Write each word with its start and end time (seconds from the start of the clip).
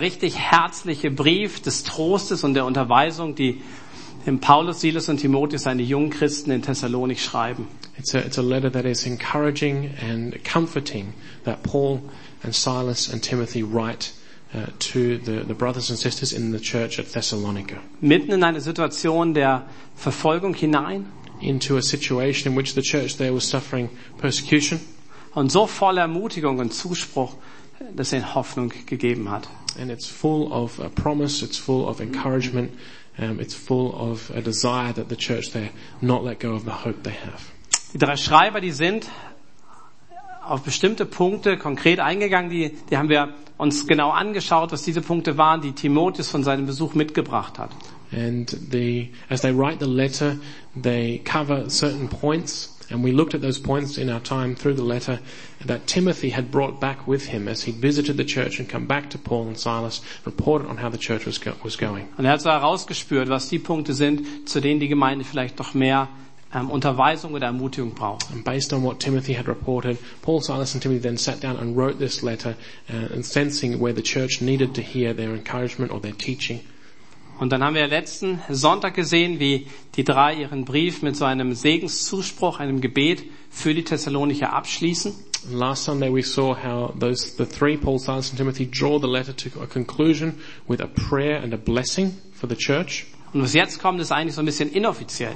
richtig 0.00 0.38
herzliche 0.38 1.10
Brief 1.10 1.60
des 1.60 1.84
Trostes 1.84 2.44
und 2.44 2.54
der 2.54 2.64
Unterweisung, 2.64 3.34
die 3.34 3.60
Paulus, 4.40 4.80
Silas 4.80 5.08
und 5.08 5.18
Timotheus, 5.18 5.62
seine 5.62 5.82
jungen 5.82 6.10
Christen 6.10 6.50
in 6.50 6.62
Thessalonik 6.62 7.18
schreiben. 7.18 7.68
It's 7.98 8.14
a, 8.14 8.18
it's 8.18 8.38
a 8.38 8.42
letter 8.42 8.70
that 8.70 8.84
is 8.84 9.06
encouraging 9.06 9.90
and 10.00 10.42
comforting 10.44 11.12
that 11.44 11.62
Paul 11.62 12.00
and 12.42 12.54
Silas 12.54 13.12
and 13.12 13.22
Timothy 13.22 13.62
write 13.62 14.12
uh, 14.54 14.66
to 14.78 15.18
the, 15.18 15.44
the 15.46 15.54
brothers 15.54 15.90
and 15.90 15.98
sisters 15.98 16.32
in 16.32 16.52
the 16.52 16.60
church 16.60 16.98
at 16.98 17.12
Thessalonica. 17.12 17.78
Mitten 18.00 18.32
in 18.32 18.42
eine 18.42 18.60
Situation 18.60 19.34
der 19.34 19.66
Verfolgung 19.96 20.54
hinein 20.54 21.06
into 21.40 21.76
a 21.76 21.82
situation 21.82 22.52
in 22.52 22.56
which 22.56 22.74
the 22.74 22.82
church 22.82 23.16
there 23.16 23.32
was 23.32 23.48
suffering 23.48 23.88
persecution 24.18 24.80
und 25.34 25.50
so 25.50 25.66
voller 25.66 26.02
Ermutigung 26.02 26.58
und 26.58 26.72
Zuspruch, 26.72 27.34
dass 27.94 28.12
er 28.12 28.34
Hoffnung 28.34 28.72
gegeben 28.86 29.30
hat. 29.30 29.48
And 29.80 29.90
it's 29.90 30.06
full 30.06 30.52
of 30.52 30.78
a 30.78 30.90
promise, 30.90 31.42
it's 31.42 31.56
full 31.56 31.88
of 31.88 32.00
encouragement, 32.00 32.70
um, 33.18 33.40
it's 33.40 33.54
full 33.54 33.94
of 33.96 34.30
a 34.34 34.42
desire 34.42 34.92
that 34.92 35.08
the 35.08 35.16
church 35.16 35.52
there 35.52 35.70
not 36.02 36.22
let 36.22 36.38
go 36.38 36.52
of 36.52 36.64
the 36.64 36.70
hope 36.84 37.02
they 37.02 37.10
have. 37.10 37.50
Die 37.92 37.98
drei 37.98 38.16
Schreiber, 38.16 38.60
die 38.60 38.72
sind 38.72 39.08
auf 40.44 40.62
bestimmte 40.62 41.06
Punkte 41.06 41.56
konkret 41.56 41.98
eingegangen, 41.98 42.50
die, 42.50 42.76
die 42.90 42.96
haben 42.96 43.08
wir 43.08 43.34
uns 43.56 43.86
genau 43.86 44.10
angeschaut, 44.10 44.72
was 44.72 44.82
diese 44.82 45.00
Punkte 45.00 45.38
waren, 45.38 45.60
die 45.60 45.72
Timotheus 45.72 46.28
von 46.28 46.44
seinem 46.44 46.66
Besuch 46.66 46.94
mitgebracht 46.94 47.58
hat. 47.58 47.70
And 48.12 48.48
the, 48.70 49.12
as 49.28 49.42
they 49.42 49.52
write 49.52 49.78
the 49.80 49.90
letter, 49.90 50.36
they 50.80 51.20
cover 51.24 51.70
certain 51.70 52.08
points, 52.08 52.76
and 52.90 53.04
we 53.04 53.12
looked 53.12 53.34
at 53.34 53.40
those 53.40 53.58
points 53.58 53.96
in 53.96 54.10
our 54.10 54.20
time 54.20 54.54
through 54.54 54.74
the 54.74 54.82
letter 54.82 55.20
that 55.64 55.86
Timothy 55.86 56.30
had 56.30 56.50
brought 56.50 56.80
back 56.80 57.06
with 57.06 57.26
him 57.26 57.48
as 57.48 57.62
he 57.62 57.72
visited 57.72 58.16
the 58.16 58.24
church 58.24 58.58
and 58.58 58.68
come 58.68 58.86
back 58.86 59.10
to 59.10 59.18
Paul 59.18 59.46
and 59.46 59.58
Silas, 59.58 60.00
reported 60.24 60.68
on 60.68 60.78
how 60.78 60.88
the 60.88 60.98
church 60.98 61.24
was, 61.26 61.38
go, 61.38 61.54
was 61.62 61.76
going. 61.76 62.08
Und 62.18 62.26
er 62.26 62.32
hat 62.32 62.42
so 62.42 62.50
herausgespürt, 62.50 63.28
was 63.28 63.48
die 63.48 63.58
Punkte 63.58 63.94
sind, 63.94 64.48
zu 64.48 64.60
denen 64.60 64.80
die 64.80 64.88
Gemeinde 64.88 65.24
vielleicht 65.24 65.58
noch 65.58 65.74
mehr 65.74 66.08
ähm, 66.52 66.70
Unterweisung 66.70 67.34
oder 67.34 67.46
Ermutigung 67.46 67.94
braucht. 67.94 68.30
And 68.32 68.44
based 68.44 68.72
on 68.72 68.82
what 68.82 68.98
Timothy 68.98 69.34
had 69.34 69.46
reported, 69.46 69.98
Paul, 70.22 70.40
Silas 70.40 70.74
and 70.74 70.82
Timothy 70.82 71.00
then 71.00 71.16
sat 71.16 71.40
down 71.40 71.56
and 71.56 71.76
wrote 71.76 71.98
this 71.98 72.22
letter 72.22 72.56
uh, 72.88 73.14
and 73.14 73.24
sensing 73.24 73.80
where 73.80 73.94
the 73.94 74.02
church 74.02 74.40
needed 74.40 74.74
to 74.74 74.82
hear 74.82 75.14
their 75.14 75.34
encouragement 75.34 75.92
or 75.92 76.00
their 76.00 76.12
teaching. 76.12 76.60
Und 77.40 77.52
dann 77.52 77.64
haben 77.64 77.74
wir 77.74 77.86
letzten 77.86 78.38
Sonntag 78.50 78.94
gesehen, 78.94 79.40
wie 79.40 79.66
die 79.96 80.04
drei 80.04 80.34
ihren 80.34 80.66
Brief 80.66 81.00
mit 81.00 81.16
so 81.16 81.24
einem 81.24 81.54
Segenszuspruch, 81.54 82.60
einem 82.60 82.82
Gebet 82.82 83.24
für 83.48 83.72
die 83.72 83.82
Thessalonicher 83.82 84.52
abschließen. 84.52 85.14
And 85.48 85.54
last 85.54 85.84
Sunday 85.84 86.12
we 86.12 86.22
saw 86.22 86.54
how 86.54 86.92
those, 87.00 87.36
the 87.38 87.46
three, 87.46 87.78
Paul, 87.78 87.98
Silas 87.98 88.28
and 88.28 88.36
Timothy, 88.36 88.66
draw 88.66 89.00
the 89.00 89.06
letter 89.06 89.34
to 89.34 89.62
a 89.62 89.66
conclusion 89.66 90.34
with 90.68 90.82
a 90.82 90.86
prayer 90.86 91.42
and 91.42 91.54
a 91.54 91.56
blessing 91.56 92.14
for 92.34 92.46
the 92.46 92.54
church. 92.54 93.06
Und 93.32 93.42
was 93.42 93.54
jetzt 93.54 93.80
kommt, 93.80 94.02
ist 94.02 94.12
eigentlich 94.12 94.34
so 94.34 94.42
ein 94.42 94.44
bisschen 94.44 94.70
inoffiziell. 94.70 95.34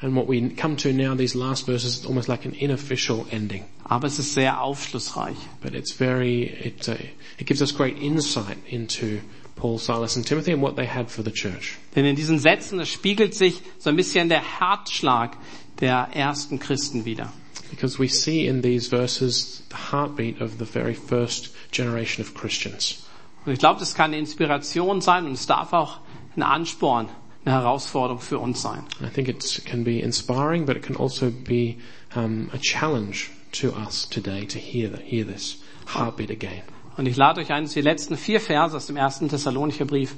And 0.00 0.16
what 0.16 0.28
we 0.28 0.50
come 0.50 0.74
to 0.78 0.92
now, 0.92 1.14
these 1.14 1.38
last 1.38 1.66
verses, 1.66 2.00
is 2.00 2.06
almost 2.06 2.26
like 2.26 2.44
an 2.44 2.56
unofficial 2.60 3.24
ending. 3.30 3.66
Aber 3.84 4.08
es 4.08 4.18
ist 4.18 4.34
sehr 4.34 4.60
aufschlussreich. 4.60 5.36
But 5.62 5.74
it's 5.74 5.92
very, 5.92 6.42
it, 6.42 6.88
uh, 6.88 6.96
it 7.38 7.46
gives 7.46 7.62
us 7.62 7.72
great 7.72 8.02
insight 8.02 8.58
into 8.68 9.20
Paul, 9.56 9.78
Silas 9.78 10.16
and 10.16 10.26
Timothy 10.26 10.52
and 10.52 10.62
what 10.62 10.76
they 10.76 10.86
had 10.86 11.10
for 11.10 11.24
the 11.24 11.32
church. 11.32 11.78
Denn 11.94 12.04
in 12.04 12.14
diesen 12.14 12.38
Sätzen, 12.38 12.78
es 12.78 12.88
spiegelt 12.88 13.34
sich 13.34 13.62
so 13.78 13.90
ein 13.90 13.96
bisschen 13.96 14.28
der 14.28 14.42
Herzschlag 14.60 15.36
der 15.80 16.10
ersten 16.12 16.58
Christen 16.58 17.04
wieder. 17.04 17.32
Because 17.70 17.98
we 17.98 18.08
see 18.08 18.46
in 18.46 18.62
these 18.62 18.88
verses 18.88 19.62
the 19.70 19.76
heartbeat 19.90 20.40
of 20.40 20.58
the 20.58 20.64
very 20.64 20.94
first 20.94 21.50
generation 21.72 22.24
of 22.24 22.34
Christians. 22.34 23.02
Und 23.44 23.52
ich 23.52 23.58
glaube, 23.58 23.80
das 23.80 23.94
kann 23.94 24.10
eine 24.10 24.18
Inspiration 24.18 25.00
sein 25.00 25.26
und 25.26 25.32
es 25.32 25.46
darf 25.46 25.72
auch 25.72 26.00
ein 26.36 26.42
Ansporn, 26.42 27.08
eine 27.44 27.54
Herausforderung 27.54 28.20
für 28.20 28.38
uns 28.38 28.60
sein. 28.60 28.84
I 29.00 29.08
think 29.08 29.28
it 29.28 29.62
can 29.64 29.84
be 29.84 30.00
inspiring, 30.00 30.66
but 30.66 30.76
it 30.76 30.82
can 30.82 30.96
also 30.96 31.30
be 31.30 31.76
um, 32.14 32.50
a 32.52 32.58
challenge 32.58 33.30
to 33.52 33.70
us 33.70 34.08
today 34.08 34.44
to 34.46 34.58
hear, 34.58 34.90
that, 34.90 35.00
hear 35.00 35.24
this 35.24 35.58
heartbeat 35.86 36.30
again. 36.30 36.62
Und 36.96 37.06
ich 37.06 37.16
lade 37.16 37.40
euch 37.40 37.52
ein, 37.52 37.64
dass 37.64 37.76
wir 37.76 37.82
die 37.82 37.88
letzten 37.88 38.16
vier 38.16 38.40
Verse 38.40 38.76
aus 38.76 38.86
dem 38.86 38.96
ersten 38.96 39.28
Thessalonicher 39.28 39.84
Brief 39.84 40.16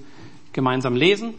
gemeinsam 0.52 0.94
lesen. 0.94 1.34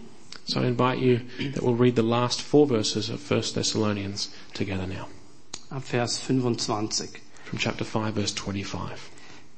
So 0.45 0.59
I 0.59 0.67
invite 0.67 0.99
you 0.99 1.19
that 1.53 1.61
we'll 1.61 1.79
read 1.79 1.95
the 1.95 2.01
last 2.01 2.41
four 2.41 2.67
verses 2.67 3.09
of 3.09 3.19
1 3.31 3.53
Thessalonians 3.53 4.31
together 4.53 4.87
now. 4.87 5.07
Ab 5.69 5.83
Vers 5.83 6.19
25. 6.19 7.09
From 7.45 7.59
chapter 7.59 7.85
5 7.85 8.15
verse 8.15 8.35
25. 8.35 8.97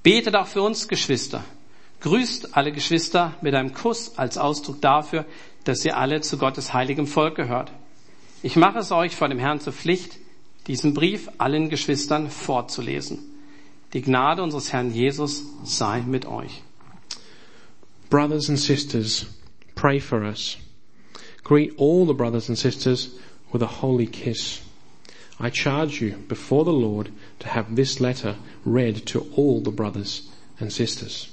Betet 0.03 0.35
auch 0.35 0.47
für 0.47 0.61
uns, 0.61 0.87
Geschwister. 0.87 1.43
Grüßt 2.01 2.57
alle 2.57 2.71
Geschwister 2.71 3.35
mit 3.41 3.55
einem 3.55 3.73
Kuss 3.73 4.17
als 4.17 4.37
Ausdruck 4.37 4.81
dafür, 4.81 5.25
dass 5.63 5.85
ihr 5.85 5.97
alle 5.97 6.21
zu 6.21 6.37
Gottes 6.37 6.73
heiligem 6.73 7.07
Volk 7.07 7.35
gehört. 7.35 7.71
Ich 8.43 8.55
mache 8.55 8.79
es 8.79 8.91
euch 8.91 9.15
vor 9.15 9.29
dem 9.29 9.39
Herrn 9.39 9.59
zur 9.59 9.73
Pflicht, 9.73 10.17
diesen 10.67 10.93
Brief 10.93 11.29
allen 11.37 11.69
Geschwistern 11.69 12.29
vorzulesen. 12.29 13.30
Die 13.93 14.01
Gnade 14.01 14.41
unseres 14.41 14.71
Herrn 14.71 14.93
Jesus 14.93 15.43
sei 15.63 16.01
mit 16.01 16.25
euch. 16.25 16.61
Brothers 18.09 18.49
and 18.49 18.59
sisters, 18.59 19.25
pray 19.75 19.99
for 19.99 20.23
us. 20.23 20.57
Greet 21.43 21.73
all 21.77 22.05
the 22.05 22.13
brothers 22.13 22.49
and 22.49 22.57
sisters 22.57 23.09
with 23.51 23.61
a 23.61 23.81
holy 23.81 24.07
kiss. 24.07 24.61
I 25.39 25.49
charge 25.49 26.01
you 26.01 26.17
before 26.27 26.63
the 26.63 26.73
Lord 26.73 27.09
to 27.39 27.47
have 27.47 27.75
this 27.75 27.99
letter 27.99 28.35
read 28.63 29.05
to 29.07 29.27
all 29.35 29.59
the 29.61 29.71
brothers 29.71 30.29
and 30.59 30.71
sisters. 30.71 31.29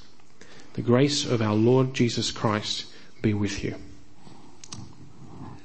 The 0.75 0.83
grace 0.83 1.27
of 1.27 1.43
our 1.43 1.55
Lord 1.55 1.95
Jesus 1.95 2.31
Christ 2.31 2.87
be 3.21 3.35
with 3.35 3.63
you. 3.63 3.75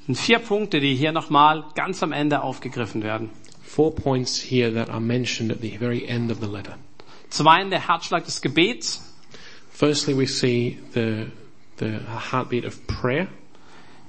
Vier 0.08 0.40
Punkte, 0.40 0.82
die 0.82 0.96
hier 0.96 1.14
nochmal 1.14 1.64
ganz 1.76 2.04
am 2.04 2.12
Ende 2.12 2.44
aufgegriffen 2.44 3.04
werden. 3.04 3.30
Four 3.76 3.92
points 3.96 4.40
here 4.40 4.70
that 4.72 4.90
are 4.90 5.00
mentioned 5.00 5.52
at 5.52 5.62
the 5.62 5.78
very 5.78 6.08
end 6.08 6.30
of 6.30 6.40
the 6.40 6.48
letter. 6.48 6.76
Zum 7.32 7.48
einen 7.48 7.72
der 7.72 7.88
Herzschlag 7.88 8.24
des 8.24 8.40
Gebets, 8.42 9.02
Firstly, 9.72 10.16
we 10.16 10.28
see 10.28 10.78
the, 10.94 11.32
the 11.78 12.00
heartbeat 12.32 12.66
of 12.66 12.86
prayer. 12.86 13.28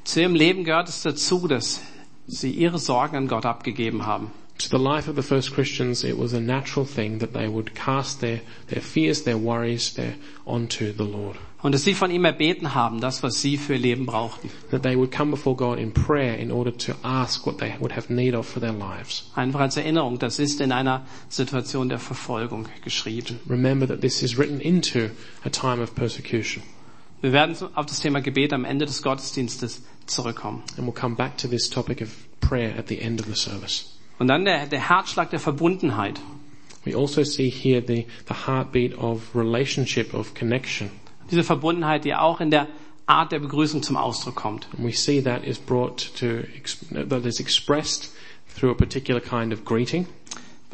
Zu 0.04 0.20
ihrem 0.20 0.34
Leben 0.34 0.64
gehört 0.64 0.90
es 0.90 1.00
dazu, 1.00 1.48
dass 1.48 1.80
sie 2.26 2.50
ihre 2.50 2.78
Sorgen 2.78 3.16
an 3.16 3.28
Gott 3.28 3.46
abgegeben 3.46 4.04
haben. 4.04 4.30
To 4.58 4.68
the 4.68 4.78
life 4.78 5.08
of 5.08 5.16
the 5.16 5.22
first 5.22 5.52
Christians, 5.52 6.04
it 6.04 6.16
was 6.16 6.32
a 6.32 6.40
natural 6.40 6.86
thing 6.86 7.18
that 7.18 7.32
they 7.32 7.48
would 7.48 7.74
cast 7.74 8.20
their, 8.20 8.40
their 8.68 8.80
fears, 8.80 9.22
their 9.22 9.36
worries, 9.36 9.94
their, 9.94 10.14
onto 10.46 10.92
the 10.92 11.04
Lord. 11.04 11.36
Und 11.64 11.72
dass 11.72 11.82
sie 11.82 11.94
von 11.94 12.10
ihm 12.10 12.26
erbeten 12.26 12.74
haben, 12.74 13.00
das, 13.00 13.22
was 13.22 13.40
sie 13.40 13.56
für 13.56 13.72
ihr 13.72 13.78
Leben 13.78 14.04
brauchten. 14.04 14.50
That 14.70 14.82
they 14.82 14.96
would 14.96 15.10
come 15.10 15.30
before 15.30 15.56
God 15.56 15.78
in 15.78 15.92
prayer 15.92 16.36
in 16.36 16.50
order 16.50 16.70
to 16.70 16.94
ask 17.02 17.46
what 17.46 17.58
they 17.58 17.74
would 17.80 17.92
have 17.92 18.12
need 18.12 18.34
of 18.34 18.46
for 18.46 18.60
their 18.60 18.74
lives. 18.74 19.30
Einfach 19.34 19.60
als 19.60 19.78
Erinnerung, 19.78 20.18
das 20.18 20.38
ist 20.38 20.60
in 20.60 20.72
einer 20.72 21.06
Situation 21.30 21.88
der 21.88 21.98
Verfolgung 21.98 22.68
geschrieben. 22.84 23.40
Remember 23.48 23.88
that 23.88 24.02
this 24.02 24.22
is 24.22 24.36
written 24.36 24.60
into 24.60 25.08
a 25.44 25.48
time 25.48 25.82
of 25.82 25.94
persecution. 25.94 26.62
Wir 27.22 27.32
werden 27.32 27.56
auf 27.74 27.86
das 27.86 28.00
Thema 28.00 28.20
Gebet 28.20 28.52
am 28.52 28.66
Ende 28.66 28.84
des 28.84 29.02
Gottesdienstes 29.02 29.82
zurückkommen. 30.04 30.62
And 30.76 30.86
we'll 30.86 30.92
come 30.92 31.16
back 31.16 31.38
to 31.38 31.48
this 31.48 31.70
topic 31.70 32.02
of 32.02 32.10
prayer 32.40 32.78
at 32.78 32.88
the 32.88 33.00
end 33.00 33.20
of 33.20 33.26
the 33.26 33.34
service. 33.34 33.93
Und 34.18 34.28
dann 34.28 34.44
der, 34.44 34.66
der 34.66 34.88
Herzschlag 34.88 35.30
der 35.30 35.40
Verbundenheit. 35.40 36.20
We 36.84 36.96
also 36.96 37.24
see 37.24 37.50
here 37.50 37.82
the, 37.86 38.06
the 38.28 38.34
heartbeat 38.46 38.96
of 38.98 39.34
relationship, 39.34 40.12
of 40.14 40.34
connection. 40.34 40.90
Diese 41.30 41.42
Verbundenheit, 41.42 42.04
die 42.04 42.14
auch 42.14 42.40
in 42.40 42.50
der 42.50 42.68
Art 43.06 43.32
der 43.32 43.38
Begrüßung 43.38 43.82
zum 43.82 43.96
Ausdruck 43.96 44.34
kommt. 44.34 44.68
And 44.76 44.86
we 44.86 44.92
see 44.92 45.22
that 45.22 45.44
is 45.44 45.58
brought 45.58 46.12
to, 46.18 46.42
that 46.92 47.24
is 47.24 47.40
expressed 47.40 48.10
through 48.54 48.70
a 48.72 48.74
particular 48.74 49.20
kind 49.20 49.52
of 49.52 49.64
greeting, 49.64 50.06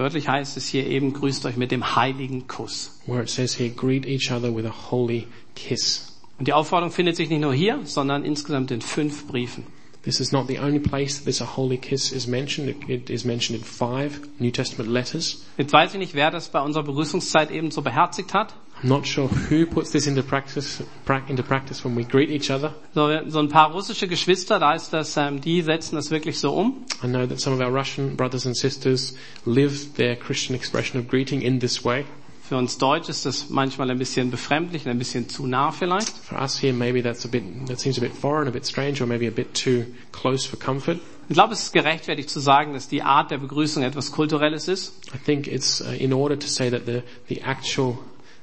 Wörtlich 0.00 0.28
heißt 0.28 0.56
es 0.56 0.66
hier 0.66 0.86
eben, 0.86 1.12
grüßt 1.12 1.44
euch 1.44 1.58
mit 1.58 1.70
dem 1.70 1.94
heiligen 1.94 2.46
Kuss. 2.46 3.00
where 3.06 3.22
it 3.22 3.28
says 3.28 3.58
here, 3.58 3.68
greet 3.68 4.06
each 4.06 4.32
other 4.32 4.54
with 4.54 4.64
a 4.64 4.90
holy 4.90 5.26
kiss. 5.54 6.16
Und 6.38 6.48
die 6.48 6.54
Aufforderung 6.54 6.90
findet 6.90 7.16
sich 7.16 7.28
nicht 7.28 7.42
nur 7.42 7.52
hier, 7.52 7.80
sondern 7.84 8.24
insgesamt 8.24 8.70
in 8.70 8.80
fünf 8.80 9.26
Briefen. 9.26 9.66
This 10.02 10.18
is 10.18 10.32
not 10.32 10.46
the 10.46 10.58
only 10.58 10.78
place 10.78 11.18
that 11.18 11.26
this 11.26 11.42
a 11.42 11.44
holy 11.44 11.76
kiss 11.76 12.10
is 12.10 12.26
mentioned. 12.26 12.74
It, 12.88 13.10
is 13.10 13.24
mentioned 13.24 13.58
in 13.58 13.64
five 13.64 14.20
New 14.38 14.50
Testament 14.50 14.90
letters. 14.90 15.44
Jetzt 15.58 15.72
weiß 15.72 15.92
ich 15.92 15.98
nicht, 15.98 16.14
wer 16.14 16.30
das 16.30 16.48
bei 16.48 16.60
unserer 16.60 16.84
Begrüßungszeit 16.84 17.50
eben 17.50 17.70
so 17.70 17.82
beherzigt 17.82 18.32
hat. 18.32 18.54
I'm 18.82 18.88
not 18.88 19.06
sure 19.06 19.28
who 19.28 19.66
puts 19.66 19.90
this 19.90 20.06
into 20.06 20.22
practice, 20.22 20.82
prac- 21.04 21.28
into 21.28 21.42
practice 21.42 21.84
when 21.84 21.94
we 21.96 22.04
greet 22.04 22.30
each 22.30 22.50
other. 22.50 22.74
So, 22.94 23.10
so 23.28 23.38
ein 23.40 23.50
paar 23.50 23.72
russische 23.72 24.08
Geschwister, 24.08 24.58
da 24.58 24.72
ist 24.72 24.94
das, 24.94 25.18
ähm, 25.18 25.42
die 25.42 25.60
setzen 25.60 25.96
das 25.96 26.10
wirklich 26.10 26.38
so 26.38 26.54
um. 26.54 26.86
I 27.04 27.06
know 27.06 27.26
that 27.26 27.38
some 27.38 27.54
of 27.54 27.60
our 27.60 27.70
Russian 27.70 28.16
brothers 28.16 28.46
and 28.46 28.56
sisters 28.56 29.14
live 29.44 29.96
their 29.96 30.16
Christian 30.16 30.56
expression 30.56 30.98
of 30.98 31.08
greeting 31.08 31.42
in 31.42 31.60
this 31.60 31.84
way. 31.84 32.06
Für 32.50 32.56
uns 32.56 32.78
Deutsch 32.78 33.08
ist 33.08 33.26
das 33.26 33.48
manchmal 33.48 33.92
ein 33.92 33.98
bisschen 33.98 34.32
befremdlich 34.32 34.84
und 34.84 34.90
ein 34.90 34.98
bisschen 34.98 35.28
zu 35.28 35.46
nah 35.46 35.70
vielleicht. 35.70 36.08
For 36.08 36.36
us 36.36 36.60
here, 36.60 36.72
maybe 36.72 37.00
that's 37.00 37.24
a 37.24 37.28
bit, 37.28 37.44
that 37.68 37.78
seems 37.78 37.96
a 37.96 38.00
bit 38.00 38.12
foreign, 38.12 38.48
a 38.48 38.50
bit 38.50 38.66
strange, 38.66 39.00
or 39.00 39.06
maybe 39.06 39.28
a 39.28 39.30
bit 39.30 39.54
too 39.54 39.84
close 40.10 40.48
for 40.48 40.58
comfort. 40.58 40.98
Ich 41.28 41.34
glaube, 41.34 41.52
es 41.52 41.62
ist 41.62 41.72
gerechtfertigt 41.72 42.28
zu 42.28 42.40
sagen, 42.40 42.72
dass 42.72 42.88
die 42.88 43.02
Art 43.02 43.30
der 43.30 43.38
Begrüßung 43.38 43.84
etwas 43.84 44.10
Kulturelles 44.10 44.66
ist. 44.66 44.94
I 45.14 45.18
think 45.24 45.46
it's 45.46 45.80
uh, 45.80 45.92
in 45.96 46.12
order 46.12 46.36
to 46.36 46.48
say 46.48 46.68
that 46.70 46.86
the, 46.86 47.02
the 47.28 47.40
actual 47.42 48.00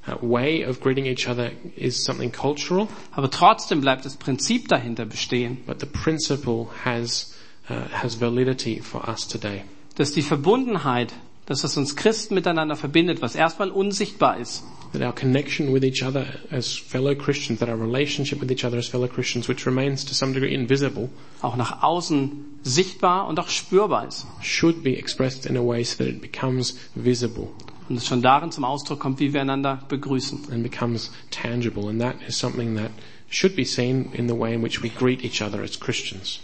uh, 0.08 0.16
way 0.22 0.66
of 0.66 0.80
greeting 0.80 1.06
each 1.06 1.28
other 1.28 1.52
is 1.76 2.02
something 2.02 2.32
cultural, 2.32 2.88
Aber 3.12 3.30
trotzdem 3.30 3.82
bleibt 3.82 4.06
das 4.06 4.16
Prinzip 4.16 4.70
dahinter 4.70 5.06
bestehen, 5.06 5.58
but 5.66 5.82
the 5.82 5.86
principle 5.86 6.70
has, 6.86 7.36
uh, 7.70 7.74
has 7.92 8.22
validity 8.22 8.80
for 8.80 9.06
us 9.10 9.28
today. 9.28 9.66
dass 9.96 10.14
die 10.14 10.22
Verbundenheit, 10.22 11.12
dass 11.48 11.64
es 11.64 11.76
uns 11.78 11.96
Christen 11.96 12.36
miteinander 12.36 12.76
verbindet, 12.76 13.22
was 13.22 13.36
erstmal 13.36 13.72
unsichtbar 13.72 14.38
ist, 14.40 14.64
That 14.94 15.02
our 15.02 15.14
connection 15.14 15.74
with 15.74 15.84
each 15.84 16.02
other 16.02 16.26
as 16.50 16.74
fellow 16.78 17.14
Christians, 17.14 17.60
that 17.60 17.68
our 17.68 17.76
relationship 17.78 18.40
with 18.42 18.50
each 18.52 18.64
other 18.64 18.78
as 18.78 18.88
fellow 18.88 19.08
Christians, 19.10 19.50
which 19.50 19.66
remains 19.66 20.06
to 20.06 20.14
some 20.14 20.34
degree 20.34 20.54
invisible, 20.54 21.10
auch 21.42 21.58
nach 21.58 21.84
außen 21.84 22.46
sichtbar 22.64 23.28
und 23.28 23.38
auch 23.40 23.50
spürbar 23.50 24.08
ist. 24.08 24.26
should 24.42 24.84
be 24.84 24.98
expressed 24.98 25.46
in 25.46 25.58
a 25.58 25.62
way 25.62 25.84
so 25.84 25.98
that 25.98 26.08
it 26.08 26.22
becomes 26.22 26.78
visible 26.96 27.50
Und 27.90 27.98
es 27.98 28.06
schon 28.08 28.22
darin 28.22 28.52
zum 28.52 28.64
Ausdruck 28.64 29.00
kommt, 29.00 29.20
wie 29.20 29.34
wir 29.34 29.42
einander 29.42 29.80
begrüßen. 29.90 30.48
and 30.52 30.64
becomes 30.64 31.12
tangible. 31.32 31.90
And 31.90 32.00
that 32.02 32.16
is 32.28 32.38
something 32.38 32.76
that 32.78 32.92
should 33.30 33.56
be 33.58 33.66
seen 33.66 34.10
in 34.14 34.28
the 34.30 34.36
way 34.38 34.54
in 34.54 34.64
which 34.64 34.82
we 34.82 34.90
greet 34.90 35.24
each 35.24 35.42
other 35.42 35.62
as 35.62 35.78
Christians. 35.80 36.40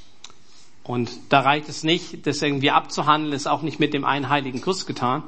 Und 0.83 1.12
da 1.30 1.39
reicht 1.39 1.69
es 1.69 1.83
nicht, 1.83 2.27
das 2.27 2.41
irgendwie 2.41 2.71
abzuhandeln, 2.71 3.33
ist 3.33 3.47
auch 3.47 3.62
nicht 3.62 3.80
mit 3.80 3.94
dem 3.94 4.03
einen 4.03 4.30
heiligen 4.30 4.62
Kuss 4.62 4.85
getan, 4.85 5.24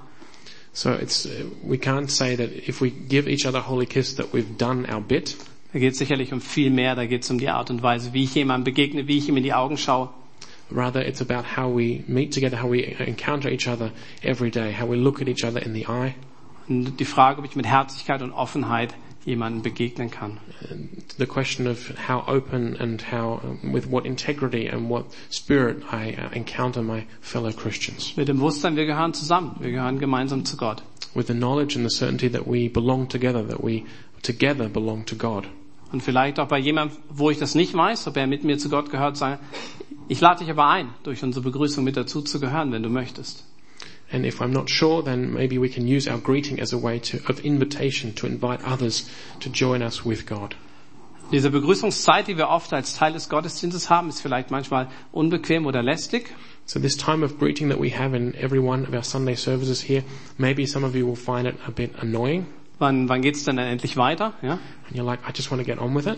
So 0.75 0.91
it's, 0.91 1.25
uh, 1.25 1.49
we 1.63 1.77
can't 1.77 2.09
say 2.09 2.35
that 2.35 2.49
if 2.67 2.81
we 2.81 2.89
give 2.89 3.29
each 3.29 3.45
other 3.45 3.59
a 3.59 3.61
holy 3.61 3.85
kiss 3.85 4.15
that 4.15 4.33
we've 4.33 4.57
done 4.57 4.85
our 4.89 4.99
bit. 4.99 5.37
Da 5.71 5.79
geht 5.79 5.93
es 5.93 5.99
sicherlich 5.99 6.33
um 6.33 6.41
viel 6.41 6.69
mehr. 6.69 6.95
Da 6.95 7.05
geht 7.05 7.23
es 7.23 7.31
um 7.31 7.39
die 7.39 7.47
Art 7.47 7.69
und 7.69 7.81
Weise, 7.81 8.11
wie 8.11 8.25
ich 8.25 8.35
jemandem 8.35 8.65
begegne, 8.65 9.07
wie 9.07 9.17
ich 9.17 9.29
ihm 9.29 9.37
in 9.37 9.43
die 9.43 9.53
Augen 9.53 9.77
schaue. 9.77 10.09
Rather, 10.69 11.07
it's 11.07 11.21
about 11.21 11.45
how 11.55 11.73
we 11.73 12.03
meet 12.07 12.33
together, 12.33 12.61
how 12.61 12.69
we 12.69 12.81
encounter 12.83 13.49
each 13.49 13.69
other 13.69 13.91
every 14.21 14.51
day, 14.51 14.75
how 14.77 14.89
we 14.89 14.97
look 14.97 15.21
at 15.21 15.29
each 15.29 15.45
other 15.45 15.61
in 15.61 15.73
the 15.73 15.85
eye. 15.87 16.13
Und 16.67 16.99
die 16.99 17.05
Frage, 17.05 17.39
ob 17.39 17.45
ich 17.45 17.55
mit 17.55 17.65
Herzlichkeit 17.65 18.21
und 18.21 18.33
Offenheit 18.33 18.93
jemandem 19.25 19.63
begegnen 19.63 20.11
kann. 20.11 20.37
The 21.17 21.25
question 21.25 21.67
of 21.67 21.93
how 22.07 22.23
open 22.27 22.77
and 22.79 23.01
how, 23.11 23.41
with 23.63 23.89
what 23.89 24.05
integrity 24.05 24.67
and 24.67 24.89
what 24.89 25.05
spirit 25.29 25.83
I 25.91 26.15
uh, 26.15 26.35
encounter 26.35 26.81
my 26.81 27.05
fellow 27.21 27.51
Christians. 27.51 28.15
Mit 28.15 28.27
dem 28.27 28.37
Bewusstsein, 28.37 28.75
wir 28.75 28.85
gehören 28.85 29.13
zusammen. 29.13 29.55
Wir 29.59 29.71
gehören 29.71 29.99
gemeinsam 29.99 30.45
zu 30.45 30.57
Gott. 30.57 30.83
With 31.15 31.27
the 31.27 31.33
knowledge 31.33 31.75
and 31.75 31.89
the 31.89 31.95
certainty 31.95 32.29
that 32.29 32.45
we 32.45 32.69
belong 32.69 33.07
together, 33.07 33.47
that 33.47 33.63
we 33.63 33.83
together 34.21 34.69
belong 34.69 35.05
to 35.05 35.15
God. 35.15 35.45
Und 35.91 36.01
vielleicht 36.01 36.39
auch 36.39 36.47
bei 36.47 36.59
jemandem, 36.59 36.97
wo 37.09 37.29
ich 37.29 37.37
das 37.37 37.55
nicht 37.55 37.73
weiß, 37.73 38.07
ob 38.07 38.17
er 38.17 38.27
mit 38.27 38.43
mir 38.43 38.57
zu 38.57 38.69
Gott 38.69 38.91
gehört, 38.91 39.17
sagen, 39.17 39.39
ich 40.07 40.21
lade 40.21 40.39
dich 40.39 40.51
aber 40.51 40.67
ein, 40.67 40.89
durch 41.03 41.23
unsere 41.23 41.43
Begrüßung 41.43 41.83
mit 41.83 41.97
dazu 41.97 42.21
zu 42.21 42.39
gehören, 42.39 42.71
wenn 42.71 42.83
du 42.83 42.89
möchtest. 42.89 43.43
And 44.11 44.25
if 44.25 44.39
I'm 44.39 44.51
not 44.51 44.69
sure, 44.69 45.03
then 45.03 45.33
maybe 45.33 45.57
we 45.57 45.69
can 45.69 45.87
use 45.87 46.07
our 46.07 46.19
greeting 46.19 46.59
as 46.59 46.73
a 46.73 46.77
way 46.77 46.99
to, 46.99 47.19
of 47.27 47.39
invitation 47.43 48.13
to 48.15 48.27
invite 48.27 48.61
others 48.63 49.09
to 49.39 49.49
join 49.49 49.81
us 49.81 50.05
with 50.05 50.25
God. 50.25 50.55
Diese 51.31 51.49
Begrüßungszeit, 51.49 52.27
die 52.27 52.37
wir 52.37 52.49
oft 52.49 52.71
als 52.71 52.95
Teil 52.95 53.13
des 53.13 53.29
Gottesdienstes 53.29 53.89
haben, 53.89 54.09
ist 54.09 54.21
vielleicht 54.21 54.51
manchmal 54.51 54.89
unbequem 55.11 55.65
oder 55.65 55.81
lästig. 55.81 56.29
So 56.67 56.79
this 56.79 56.95
time 56.95 57.25
of 57.25 57.39
greeting 57.39 57.69
that 57.69 57.79
we 57.79 57.89
have 57.89 58.15
in 58.15 58.35
every 58.35 58.59
one 58.59 58.87
of 58.87 58.93
our 58.93 59.03
Sunday 59.03 59.35
services 59.35 59.81
here, 59.81 60.03
maybe 60.37 60.67
some 60.67 60.85
of 60.85 60.95
you 60.95 61.07
will 61.07 61.15
find 61.15 61.47
it 61.47 61.55
a 61.67 61.71
bit 61.71 61.91
annoying. 61.99 62.45
Wann, 62.77 63.09
wann 63.09 63.21
geht's 63.21 63.43
denn 63.43 63.57
dann 63.57 63.67
endlich 63.67 63.97
weiter? 63.97 64.33
Ja? 64.43 64.59
And 64.87 64.95
you're 64.95 65.03
like, 65.03 65.21
I 65.27 65.31
just 65.35 65.49
want 65.49 65.61
to 65.61 65.65
get 65.65 65.79
on 65.79 65.95
with 65.95 66.05
it. 66.05 66.17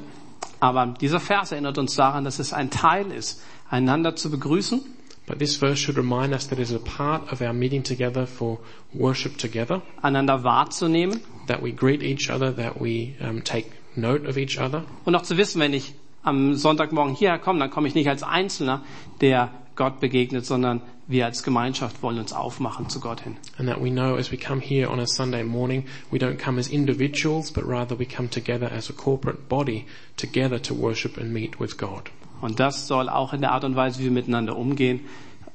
Aber 0.60 0.94
dieser 1.00 1.19
Vers 1.19 1.51
erinnert 1.51 1.78
uns 1.78 1.95
daran, 1.95 2.25
dass 2.25 2.40
es 2.40 2.51
ein 2.51 2.69
Teil 2.69 3.12
ist, 3.12 3.42
einander 3.69 4.16
zu 4.16 4.30
begrüßen 4.30 4.81
But 5.28 5.40
this 5.40 5.58
verse 5.58 5.78
should 5.78 5.98
remind 5.98 6.34
us 6.34 6.48
that 6.48 6.58
it 6.58 6.64
is 6.64 6.72
a 6.72 6.80
part 6.80 7.32
of 7.34 7.42
our 7.42 7.54
meeting 7.54 7.84
together 7.84 8.26
for 8.26 8.60
worship 8.94 9.36
together, 9.38 9.82
einander 10.02 10.42
wahrzunehmen 10.42 11.22
that 11.48 11.62
we 11.62 11.72
greet 11.74 12.02
each 12.02 12.30
other, 12.30 12.52
that 12.54 12.80
we 12.80 13.16
um, 13.20 13.42
take 13.42 13.72
note 13.96 14.26
of 14.26 14.38
each 14.38 14.58
other, 14.58 14.86
und 15.06 15.16
auch 15.16 15.24
zu 15.24 15.38
wissen, 15.38 15.60
wenn 15.60 15.74
ich 15.74 15.94
am 16.24 16.56
Sonntagmorgen 16.56 17.14
hierher 17.14 17.40
komme, 17.40 17.60
dann 17.60 17.70
komme 17.70 17.88
ich 17.90 17.96
nicht 17.96 18.08
als 18.08 18.24
Einzelner, 18.24 18.84
der 19.22 19.52
Gott 19.76 20.00
begegnet, 20.00 20.46
sondern 20.46 20.82
wir 21.08 21.26
als 21.26 21.44
Gemeinschaft 21.44 22.02
wollen 22.04 22.20
uns 22.20 22.34
aufmachen 22.34 22.90
zu 22.90 23.00
Gott 23.02 23.22
hin. 23.22 23.36
and 23.58 23.68
that 23.68 23.82
we 23.82 23.90
know 23.90 24.16
as 24.16 24.32
we 24.32 24.38
come 24.38 24.62
here 24.62 24.90
on 24.90 25.00
a 25.00 25.08
Sunday 25.08 25.44
morning, 25.44 25.86
we 26.10 26.20
don't 26.20 26.38
come 26.38 26.58
as 26.58 26.70
individuals, 26.70 27.52
but 27.52 27.66
rather 27.66 27.98
we 28.00 28.06
come 28.06 28.30
together 28.30 28.72
as 28.72 28.90
a 28.90 28.94
corporate 28.94 29.50
body, 29.50 29.86
together 30.16 30.58
to 30.58 30.74
worship 30.74 31.18
and 31.18 31.34
meet 31.34 31.60
with 31.60 31.78
God. 31.78 32.10
Und 32.42 32.60
das 32.60 32.88
soll 32.88 33.10
auch 33.10 33.34
in 33.34 33.42
der 33.42 33.51
Art 33.51 33.63
und 33.63 33.75
Weise, 33.75 34.00
wie 34.00 34.06
wir 34.06 34.12
miteinander 34.12 34.56
umgehen, 34.56 35.01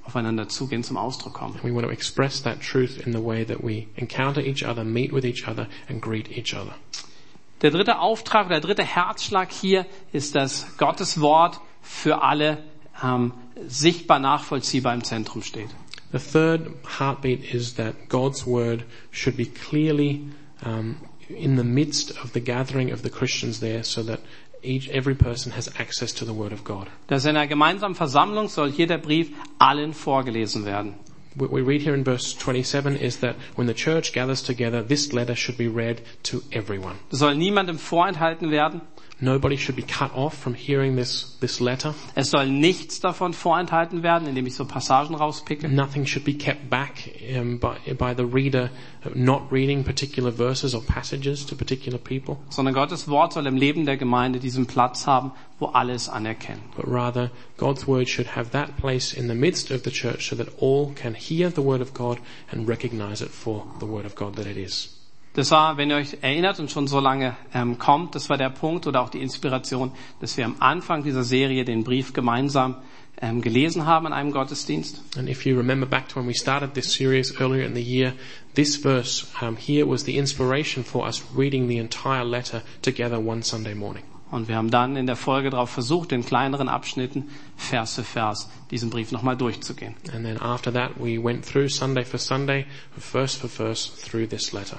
aufeinander 0.04 0.48
zugehen, 0.48 0.82
zum 0.82 0.96
Ausdruck 0.96 1.34
kommen. 1.34 1.58
We 1.62 1.72
want 1.72 1.86
to 1.86 1.92
express 1.92 2.42
that 2.42 2.60
truth 2.60 2.98
in 3.06 3.12
the 3.12 3.24
way 3.24 3.44
that 3.44 3.62
we 3.62 3.86
encounter 3.96 4.44
each 4.44 4.64
other, 4.64 4.84
meet 4.84 5.12
with 5.12 5.24
each 5.24 5.46
other, 5.46 5.68
and 5.88 6.02
greet 6.02 6.30
each 6.36 6.54
other. 6.54 6.74
Der 7.62 7.70
dritte 7.70 8.00
Auftrag, 8.00 8.48
der 8.48 8.60
dritte 8.60 8.82
Herzschlag 8.82 9.52
hier 9.52 9.86
ist, 10.12 10.34
dass 10.34 10.76
Gottes 10.78 11.20
Wort 11.20 11.60
für 11.80 12.22
alle 12.22 12.58
ähm, 13.02 13.32
sichtbar 13.68 14.18
nachvollziehbar 14.18 14.94
im 14.94 15.04
Zentrum 15.04 15.42
steht. 15.42 15.70
The 16.12 16.18
third 16.18 16.70
heartbeat 16.98 17.54
is 17.54 17.74
that 17.76 17.94
God's 18.08 18.46
word 18.46 18.84
should 19.12 19.36
be 19.36 19.46
clearly 19.46 20.28
um, 20.64 20.96
in 21.28 21.56
the 21.56 21.64
midst 21.64 22.10
of 22.22 22.32
the 22.34 22.40
gathering 22.40 22.92
of 22.92 23.02
the 23.02 23.10
Christians 23.10 23.60
there, 23.60 23.82
so 23.84 24.02
that 24.02 24.20
each 24.62 24.88
every 24.88 25.14
person 25.14 25.52
has 25.52 25.68
access 25.78 26.12
to 26.14 26.24
the 26.24 26.32
word 26.32 26.52
of 26.52 26.64
God. 26.64 26.88
Dass 27.08 27.24
in 27.24 27.36
einer 27.36 27.46
gemeinsamen 27.46 27.94
Versammlung 27.94 28.48
soll 28.48 28.68
jeder 28.68 28.98
Brief 28.98 29.30
allen 29.58 29.92
vorgelesen 29.94 30.64
werden. 30.64 30.94
What 31.34 31.50
we 31.50 31.62
read 31.62 31.80
here 31.80 31.94
in 31.94 32.04
verse 32.04 32.34
27 32.34 32.96
is 32.96 33.20
that 33.20 33.36
when 33.56 33.66
the 33.66 33.74
church 33.74 34.12
gathers 34.12 34.42
together, 34.42 34.82
this 34.82 35.12
letter 35.14 35.34
should 35.34 35.56
be 35.56 35.66
read 35.68 36.02
to 36.24 36.42
everyone. 36.52 36.96
Soll 37.10 37.34
niemandem 37.34 37.78
vorenthalten 37.78 38.50
werden. 38.50 38.82
Nobody 39.22 39.56
should 39.56 39.76
be 39.76 39.84
cut 39.84 40.12
off 40.16 40.36
from 40.36 40.54
hearing 40.54 40.96
this, 40.96 41.36
this 41.38 41.60
letter. 41.60 41.94
Es 42.16 42.30
soll 42.30 42.46
nichts 42.46 42.98
davon 42.98 43.34
vorenthalten 43.34 44.02
werden, 44.02 44.26
indem 44.26 44.46
ich 44.48 44.56
so 44.56 44.64
Passagen 44.64 45.14
rauspicke. 45.14 45.68
Nothing 45.68 46.06
should 46.06 46.24
be 46.24 46.34
kept 46.34 46.68
back 46.68 47.08
um, 47.38 47.58
by, 47.60 47.76
by 47.96 48.14
the 48.14 48.26
reader 48.26 48.70
uh, 49.04 49.10
not 49.14 49.52
reading 49.52 49.84
particular 49.84 50.32
verses 50.32 50.74
or 50.74 50.82
passages 50.82 51.46
to 51.46 51.54
particular 51.54 51.98
people, 51.98 52.38
sondern 52.50 52.74
Gottes 52.74 53.06
Wort 53.06 53.32
soll 53.32 53.46
im 53.46 53.56
Leben 53.56 53.86
der 53.86 53.96
Gemeinde 53.96 54.40
diesen 54.40 54.66
Platz 54.66 55.06
haben, 55.06 55.30
wo 55.60 55.66
alles 55.66 56.08
anerkennen. 56.08 56.62
but 56.74 56.88
rather 56.88 57.30
God's 57.58 57.86
word 57.86 58.08
should 58.08 58.26
have 58.26 58.50
that 58.50 58.76
place 58.76 59.14
in 59.14 59.28
the 59.28 59.36
midst 59.36 59.70
of 59.70 59.84
the 59.84 59.92
church 59.92 60.28
so 60.30 60.34
that 60.34 60.48
all 60.58 60.92
can 60.96 61.14
hear 61.14 61.48
the 61.48 61.62
word 61.62 61.80
of 61.80 61.94
God 61.94 62.18
and 62.50 62.66
recognize 62.66 63.22
it 63.22 63.30
for 63.30 63.64
the 63.78 63.86
word 63.86 64.04
of 64.04 64.16
God 64.16 64.34
that 64.34 64.48
it 64.48 64.56
is. 64.56 64.88
Das 65.34 65.50
war, 65.50 65.78
wenn 65.78 65.88
ihr 65.88 65.96
euch 65.96 66.18
erinnert 66.20 66.60
und 66.60 66.70
schon 66.70 66.86
so 66.86 67.00
lange 67.00 67.36
ähm, 67.54 67.78
kommt, 67.78 68.14
das 68.14 68.28
war 68.28 68.36
der 68.36 68.50
Punkt 68.50 68.86
oder 68.86 69.00
auch 69.00 69.08
die 69.08 69.22
Inspiration, 69.22 69.92
dass 70.20 70.36
wir 70.36 70.44
am 70.44 70.56
Anfang 70.58 71.02
dieser 71.04 71.24
Serie 71.24 71.64
den 71.64 71.84
Brief 71.84 72.12
gemeinsam 72.12 72.76
ähm, 73.22 73.40
gelesen 73.40 73.86
haben 73.86 74.06
in 74.06 74.12
einem 74.12 74.32
Gottesdienst. 74.32 75.02
And 75.16 75.30
if 75.30 75.46
you 75.46 75.56
remember 75.56 75.86
back 75.86 76.08
to 76.10 76.20
when 76.20 76.28
we 76.28 76.34
started 76.34 76.74
this 76.74 76.92
series 76.92 77.40
earlier 77.40 77.64
in 77.64 77.74
the 77.74 77.80
year, 77.80 78.12
this 78.54 78.76
verse 78.76 79.26
um, 79.40 79.56
here 79.56 79.88
was 79.88 80.04
the 80.04 80.18
inspiration 80.18 80.84
for 80.84 81.06
us 81.06 81.22
reading 81.34 81.66
the 81.66 81.78
entire 81.78 82.24
letter 82.24 82.60
together 82.82 83.18
one 83.18 83.42
Sunday 83.42 83.74
morning. 83.74 84.04
Und 84.30 84.48
wir 84.48 84.56
haben 84.56 84.70
dann 84.70 84.96
in 84.96 85.06
der 85.06 85.16
Folge 85.16 85.50
darauf 85.50 85.70
versucht, 85.70 86.12
in 86.12 86.24
kleineren 86.24 86.68
Abschnitten, 86.68 87.28
Vers 87.56 87.94
für 87.94 88.02
Vers, 88.02 88.50
diesen 88.70 88.90
Brief 88.90 89.12
nochmal 89.12 89.36
durchzugehen. 89.36 89.94
And 90.12 90.24
then 90.24 90.38
after 90.40 90.72
that, 90.72 90.92
we 90.98 91.22
went 91.22 91.44
through 91.44 91.68
Sunday 91.68 92.04
for 92.04 92.18
Sunday, 92.18 92.66
verse 92.98 93.38
for 93.38 93.48
verse, 93.48 93.90
through 93.90 94.26
this 94.26 94.52
letter. 94.52 94.78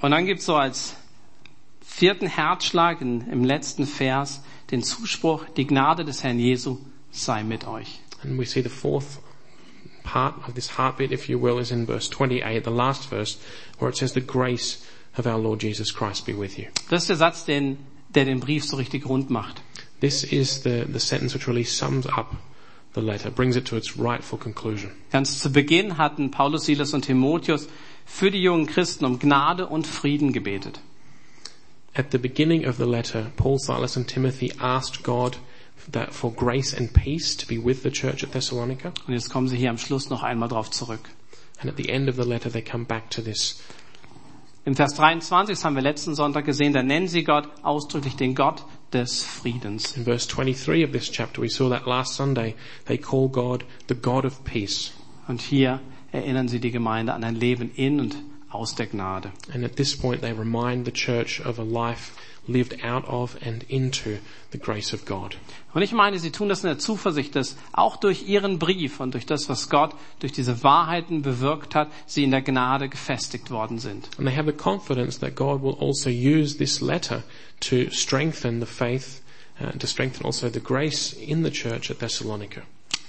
Und 0.00 0.10
dann 0.10 0.26
gibt's 0.26 0.46
so 0.46 0.56
als 0.56 0.96
vierten 1.80 2.26
Herzschlag 2.26 3.00
in, 3.00 3.28
im 3.30 3.44
letzten 3.44 3.86
Vers 3.86 4.42
den 4.70 4.82
Zuspruch, 4.82 5.44
die 5.56 5.66
Gnade 5.66 6.04
des 6.04 6.22
Herrn 6.22 6.38
Jesu 6.38 6.78
sei 7.10 7.42
mit 7.42 7.66
euch. 7.66 8.00
And 8.22 8.38
we 8.38 8.44
see 8.44 8.62
the 8.62 8.68
fourth 8.68 9.20
part 10.02 10.36
of 10.48 10.54
this 10.54 10.78
heartbeat, 10.78 11.12
if 11.12 11.28
you 11.28 11.38
will, 11.38 11.58
is 11.58 11.70
in 11.70 11.86
verse 11.86 12.08
28, 12.08 12.64
the 12.64 12.70
last 12.70 13.08
verse, 13.08 13.38
where 13.78 13.88
it 13.88 13.96
says, 13.96 14.12
the 14.12 14.20
grace 14.20 14.84
of 15.16 15.26
our 15.26 15.38
Lord 15.38 15.60
Jesus 15.62 15.92
Christ 15.92 16.26
be 16.26 16.34
with 16.34 16.58
you. 16.58 16.66
Das 16.90 17.02
ist 17.02 17.08
der 17.08 17.16
Satz, 17.16 17.44
den, 17.44 17.78
der 18.14 18.24
den 18.24 18.40
Brief 18.40 18.64
so 18.64 18.76
richtig 18.76 19.06
rund 19.06 19.30
macht. 19.30 19.62
This 20.00 20.24
is 20.24 20.62
the, 20.62 20.84
the 20.90 21.00
sentence 21.00 21.34
which 21.34 21.46
really 21.48 21.64
sums 21.64 22.06
up 22.06 22.36
the 22.94 23.00
letter, 23.00 23.30
brings 23.30 23.56
it 23.56 23.66
to 23.66 23.76
its 23.76 23.98
rightful 23.98 24.38
conclusion. 24.38 24.90
Ganz 25.10 25.38
zu 25.38 25.50
Beginn 25.50 25.98
hatten 25.98 26.30
Paulus, 26.30 26.64
Silas 26.64 26.94
und 26.94 27.04
Timotheus 27.04 27.68
für 28.06 28.30
die 28.30 28.40
jungen 28.40 28.66
Christen 28.66 29.04
um 29.04 29.18
Gnade 29.18 29.66
und 29.66 29.86
Frieden 29.86 30.32
gebetet. 30.32 30.80
At 31.92 32.12
the 32.12 32.18
beginning 32.18 32.66
of 32.66 32.76
the 32.76 32.84
letter, 32.84 33.32
Paul, 33.36 33.58
Silas 33.58 33.96
and 33.96 34.06
Timothy 34.06 34.52
asked 34.58 35.02
God 35.02 35.36
that 35.92 36.14
for 36.14 36.32
grace 36.32 36.74
and 36.74 36.92
peace 36.92 37.36
to 37.36 37.46
be 37.46 37.62
with 37.62 37.82
the 37.82 37.90
church 37.90 38.22
at 38.22 38.32
Thessalonica. 38.32 38.92
Und 39.06 39.14
jetzt 39.14 39.30
kommen 39.30 39.48
sie 39.48 39.56
hier 39.56 39.70
am 39.70 39.78
Schluss 39.78 40.08
noch 40.08 40.22
einmal 40.22 40.48
drauf 40.48 40.70
zurück. 40.70 41.10
And 41.58 41.70
at 41.70 41.76
the 41.76 41.88
end 41.88 42.08
of 42.08 42.16
the 42.16 42.28
letter, 42.28 42.50
they 42.50 42.62
come 42.62 42.84
back 42.84 43.10
to 43.10 43.22
this. 43.22 43.60
Im 44.64 44.74
Vers 44.74 44.94
23, 44.94 45.54
das 45.54 45.64
haben 45.64 45.76
wir 45.76 45.82
letzten 45.82 46.14
Sonntag 46.14 46.44
gesehen, 46.44 46.72
da 46.72 46.82
nennen 46.82 47.06
sie 47.06 47.22
Gott 47.22 47.48
ausdrücklich 47.62 48.16
den 48.16 48.34
Gott 48.34 48.64
des 48.92 49.22
Friedens. 49.22 49.96
In 49.96 50.04
verse 50.04 50.28
23 50.28 50.84
of 50.84 50.90
this 50.90 51.10
chapter, 51.10 51.40
we 51.40 51.48
saw 51.48 51.68
that 51.68 51.86
last 51.86 52.14
Sunday, 52.14 52.54
they 52.86 52.98
call 52.98 53.28
God 53.28 53.64
the 53.88 53.94
God 53.94 54.24
of 54.24 54.44
peace. 54.44 54.92
Und 55.28 55.40
hier 55.40 55.80
erinnern 56.16 56.48
sie 56.48 56.60
die 56.60 56.70
Gemeinde 56.70 57.14
an 57.14 57.24
ein 57.24 57.36
Leben 57.36 57.70
in 57.74 58.00
und 58.00 58.16
aus 58.50 58.74
der 58.74 58.86
Gnade. 58.86 59.32
And 59.52 59.64
at 59.64 59.76
this 59.76 59.96
point, 59.96 60.22
they 60.22 60.32
remind 60.32 60.86
the 60.86 60.92
church 60.92 61.40
of 61.44 61.58
a 61.58 61.62
life 61.62 62.12
lived 62.48 62.82
out 62.84 63.04
of 63.08 63.36
and 63.42 63.64
into 63.68 64.18
the 64.52 64.58
grace 64.58 64.92
of 64.92 65.04
God. 65.04 65.36
Und 65.74 65.82
ich 65.82 65.92
meine, 65.92 66.18
sie 66.18 66.30
tun 66.30 66.48
das 66.48 66.62
in 66.62 66.68
der 66.68 66.78
Zuversicht, 66.78 67.34
dass 67.34 67.56
auch 67.72 67.96
durch 67.96 68.28
ihren 68.28 68.58
Brief 68.58 69.00
und 69.00 69.14
durch 69.14 69.26
das, 69.26 69.48
was 69.48 69.68
Gott 69.68 69.94
durch 70.20 70.32
diese 70.32 70.62
Wahrheiten 70.62 71.22
bewirkt 71.22 71.74
hat, 71.74 71.90
sie 72.06 72.24
in 72.24 72.30
der 72.30 72.42
Gnade 72.42 72.88
gefestigt 72.88 73.50
worden 73.50 73.78
sind. 73.78 74.08
And 74.18 74.26
they 74.26 74.36
have 74.36 74.46
the 74.46 74.56
confidence 74.56 75.18
that 75.20 75.34
God 75.34 75.62
will 75.62 75.76
also 75.78 76.08
use 76.08 76.56
this 76.56 76.80
letter 76.80 77.22
to 77.60 77.90
strengthen 77.90 78.60
the 78.60 78.66
faith, 78.66 79.22
uh, 79.60 79.76
to 79.78 79.86
strengthen 79.86 80.24
also 80.24 80.48
the 80.48 80.60
grace 80.60 81.12
in 81.12 81.44
the 81.44 81.50
church 81.50 81.90
at 81.90 81.98
Thessalonica. 81.98 82.62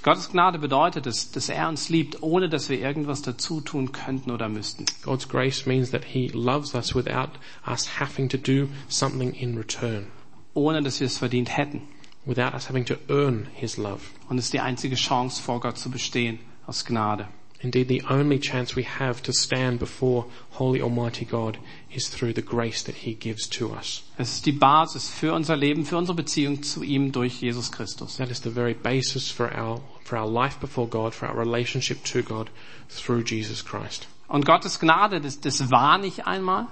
Gottes 0.07 0.29
Gnade 0.29 0.57
bedeutet 0.57 1.05
es, 1.05 1.31
dass 1.31 1.49
er 1.49 1.67
uns 1.67 1.89
liebt, 1.89 2.23
ohne 2.23 2.47
dass 2.47 2.69
wir 2.69 2.79
irgendwas 2.79 3.23
dazu 3.23 3.59
tun 3.59 3.91
könnten 3.91 4.31
oder 4.31 4.47
müssten. 4.47 4.85
God's 5.03 5.27
grace 5.27 5.65
means 5.65 5.91
that 5.91 6.05
He 6.05 6.29
loves 6.29 6.73
us 6.73 6.95
without 6.95 7.31
us 7.69 7.99
having 7.99 8.29
to 8.29 8.37
do 8.37 8.69
something 8.87 9.33
in 9.33 9.57
return, 9.57 10.07
Ohne 10.53 10.81
dass 10.81 11.01
wir 11.01 11.07
es 11.07 11.17
verdient 11.17 11.57
hätten. 11.57 11.81
without 12.25 12.53
us 12.53 12.69
having 12.69 12.85
to 12.85 12.95
earn 13.09 13.47
His 13.53 13.75
love. 13.75 13.99
Und 14.29 14.37
es 14.37 14.45
ist 14.45 14.53
die 14.53 14.61
einzige 14.61 14.95
Chance, 14.95 15.41
vor 15.41 15.59
Gott 15.59 15.77
zu 15.77 15.91
bestehen, 15.91 16.39
aus 16.65 16.85
Gnade. 16.85 17.27
Indeed, 17.59 17.87
the 17.89 18.03
only 18.07 18.39
chance 18.39 18.75
we 18.75 18.83
have 18.83 19.23
to 19.23 19.33
stand 19.33 19.79
before 19.79 20.25
Holy 20.51 20.79
Almighty 20.79 21.25
God 21.25 21.57
is 21.91 22.07
through 22.07 22.33
the 22.33 22.43
grace 22.43 22.83
that 22.83 22.95
He 22.95 23.15
gives 23.15 23.49
to 23.49 23.73
us. 23.73 24.03
Es 24.17 24.35
ist 24.35 24.45
die 24.45 24.51
Basis 24.51 25.09
für 25.09 25.33
unser 25.33 25.55
Leben, 25.55 25.83
für 25.83 25.97
unsere 25.97 26.15
Beziehung 26.15 26.61
zu 26.61 26.83
ihm 26.83 27.11
durch 27.11 27.41
Jesus 27.41 27.71
Christus. 27.71 28.17
That 28.17 28.29
is 28.29 28.43
the 28.43 28.51
very 28.51 28.75
basis 28.75 29.31
for 29.31 29.51
our, 29.51 29.81
for 30.07 30.17
our 30.17 30.27
life 30.27 30.59
before 30.59 30.87
God, 30.87 31.13
for 31.13 31.27
our 31.27 31.35
relationship 31.37 32.03
to 32.05 32.21
God 32.23 32.49
through 32.89 33.23
Jesus 33.23 33.61
Christ. 33.63 34.07
Und 34.29 34.45
Gottes 34.45 34.79
Gnade, 34.79 35.19
das, 35.21 35.39
das 35.41 35.69
war 35.69 35.97
nicht 35.97 36.25
einmal, 36.27 36.67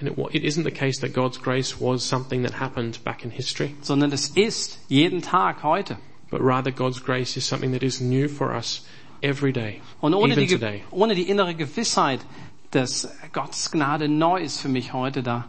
And 0.00 0.08
it, 0.08 0.18
it 0.34 0.44
isn't 0.44 0.64
the 0.64 0.70
case 0.70 1.00
that 1.00 1.12
God's 1.14 1.38
grace 1.40 1.80
was 1.80 2.02
something 2.04 2.42
that 2.42 2.54
happened 2.60 2.98
back 3.04 3.24
in 3.24 3.30
history, 3.30 3.74
sondern 3.82 4.12
es 4.12 4.30
ist 4.36 4.78
jeden 4.88 5.22
Tag 5.22 5.62
heute. 5.62 5.96
but 6.30 6.40
rather 6.40 6.70
God's 6.72 6.98
grace 7.00 7.36
is 7.36 7.44
something 7.46 7.72
that 7.72 7.82
is 7.82 8.00
new 8.00 8.28
for 8.28 8.52
us 8.54 8.82
every 9.22 9.52
day, 9.52 9.80
Und 10.00 10.14
ohne 10.14 10.32
even 10.32 10.46
die, 10.46 10.54
today. 10.54 10.82
ohne 10.90 11.14
die 11.14 11.28
innere 11.28 11.54
Gewissheit, 11.54 12.20
dass 12.72 13.08
Gottes 13.32 13.70
Gnade 13.70 14.08
neu 14.08 14.40
ist 14.40 14.60
für 14.60 14.68
mich 14.68 14.92
heute, 14.92 15.22
da, 15.22 15.46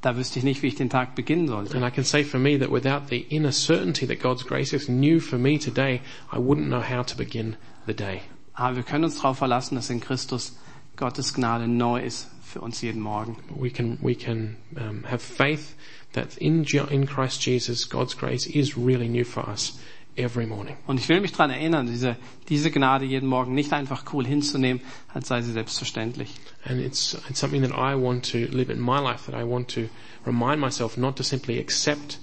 da 0.00 0.16
wüsste 0.16 0.38
ich 0.38 0.44
nicht, 0.44 0.62
wie 0.62 0.68
ich 0.68 0.76
den 0.76 0.88
Tag 0.88 1.14
beginnen 1.14 1.48
sollte. 1.48 1.76
And 1.76 1.86
I 1.86 1.90
can 1.90 2.04
say 2.04 2.24
for 2.24 2.38
me 2.38 2.58
that 2.58 2.70
without 2.70 3.08
the 3.10 3.26
inner 3.28 3.52
certainty 3.52 4.06
that 4.06 4.20
God's 4.20 4.44
grace 4.44 4.72
is 4.72 4.88
new 4.88 5.20
for 5.20 5.38
me 5.38 5.58
today, 5.58 6.00
I 6.32 6.36
wouldn't 6.36 6.68
know 6.68 6.82
how 6.82 7.04
to 7.04 7.16
begin 7.16 7.56
the 7.86 7.94
day. 7.94 8.22
Aber 8.54 8.76
wir 8.76 8.82
können 8.82 9.04
uns 9.04 9.16
darauf 9.16 9.38
verlassen, 9.38 9.74
dass 9.74 9.90
in 9.90 10.00
Christus 10.00 10.58
Gottes 10.96 11.34
Gnade 11.34 11.68
neu 11.68 12.00
ist 12.00 12.28
für 12.42 12.60
uns 12.60 12.80
jeden 12.82 13.00
Morgen. 13.00 13.36
We 13.54 13.70
can, 13.70 13.98
we 14.02 14.14
can 14.14 14.56
um, 14.76 15.04
have 15.04 15.20
faith 15.20 15.74
that 16.12 16.36
in, 16.38 16.64
in 16.64 17.06
Christ 17.06 17.44
Jesus, 17.44 17.88
God's 17.88 18.16
grace 18.16 18.46
is 18.46 18.76
really 18.76 19.08
new 19.08 19.24
for 19.24 19.48
us 19.48 19.78
every 20.20 20.46
morning. 20.46 20.76
Und 20.86 20.98
ich 20.98 21.08
will 21.08 21.20
mich 21.20 21.32
daran 21.32 21.50
erinnern, 21.50 21.86
diese, 21.86 22.16
diese 22.48 22.70
Gnade 22.70 23.04
jeden 23.04 23.28
Morgen 23.28 23.54
nicht 23.54 23.72
einfach 23.72 24.04
cool 24.12 24.26
hinzunehmen, 24.26 24.82
als 25.12 25.28
sei 25.28 25.42
sie 25.42 25.52
selbstverständlich. 25.52 26.34
And 26.64 26.80
it's, 26.80 27.16
it's 27.28 27.40
something 27.40 27.62
that 27.62 27.72
I 27.72 27.94
want 27.94 28.30
to 28.32 28.38
live 28.38 28.70
in 28.70 28.80
my 28.80 29.00
life, 29.00 29.30
that 29.30 29.34
I 29.34 29.44
want 29.44 29.68
to 29.74 29.88
remind 30.24 30.60
myself 30.60 30.96
not 30.96 31.16
to 31.16 31.22
simply 31.22 31.58
accept, 31.58 32.18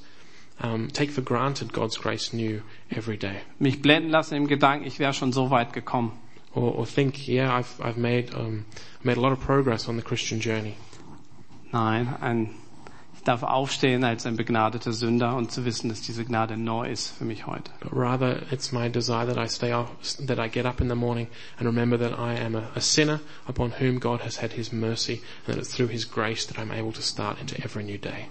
um, 0.61 0.89
take 0.91 1.11
for 1.11 1.23
granted 1.23 1.73
God's 1.73 1.97
grace 1.97 2.33
new 2.33 2.61
every 2.89 3.17
day. 3.17 3.41
Mich 3.59 3.81
blenden 3.81 4.09
lassen 4.09 4.35
im 4.35 4.47
Gedanken, 4.47 4.85
ich 4.85 4.99
wäre 4.99 5.13
schon 5.13 5.33
so 5.33 5.49
weit 5.49 5.73
gekommen. 5.73 6.11
Or, 6.53 6.75
or 6.75 6.85
think, 6.87 7.27
yeah, 7.27 7.55
I've, 7.55 7.79
I've 7.83 7.97
made, 7.97 8.33
um, 8.33 8.65
made 9.03 9.17
a 9.17 9.21
lot 9.21 9.31
of 9.31 9.39
progress 9.39 9.87
on 9.87 9.95
the 9.95 10.01
Christian 10.01 10.39
journey. 10.39 10.75
Nein, 11.71 12.15
ein, 12.21 12.49
darf 13.27 13.43
aufstehen 13.43 14.03
als 14.03 14.25
ein 14.25 14.37
begnadeter 14.37 14.91
Sünder 14.91 15.35
und 15.35 15.51
zu 15.51 15.65
wissen, 15.65 15.89
dass 15.89 16.01
diese 16.01 16.23
Gnade 16.23 16.57
neu 16.57 16.89
ist 16.89 17.09
für 17.17 17.25
mich 17.25 17.45
heute. 17.45 17.71
But 17.81 17.91
rather, 17.93 18.41
it's 18.51 18.71
my 18.71 18.89
desire 18.89 19.27
that 19.27 19.37
I 19.37 19.47
stay 19.47 19.73
up, 19.73 19.89
that 20.25 20.39
I 20.39 20.49
get 20.49 20.65
up 20.65 20.79
in 20.79 20.87
the 20.87 20.95
morning 20.95 21.27
and 21.57 21.67
remember 21.67 21.97
that 21.97 22.17
I 22.17 22.39
am 22.39 22.55
a, 22.55 22.63
a 22.75 22.81
sinner 22.81 23.19
upon 23.47 23.73
whom 23.79 23.99
God 23.99 24.21
has 24.21 24.41
had 24.41 24.53
His 24.53 24.71
mercy, 24.71 25.21
and 25.45 25.55
that 25.55 25.57
it's 25.57 25.75
through 25.75 25.91
His 25.91 26.05
grace 26.05 26.45
that 26.47 26.57
I'm 26.57 26.71
able 26.71 26.93
to 26.93 27.01
start 27.01 27.39
into 27.41 27.61
every 27.63 27.83
new 27.83 27.97
day. 27.97 28.27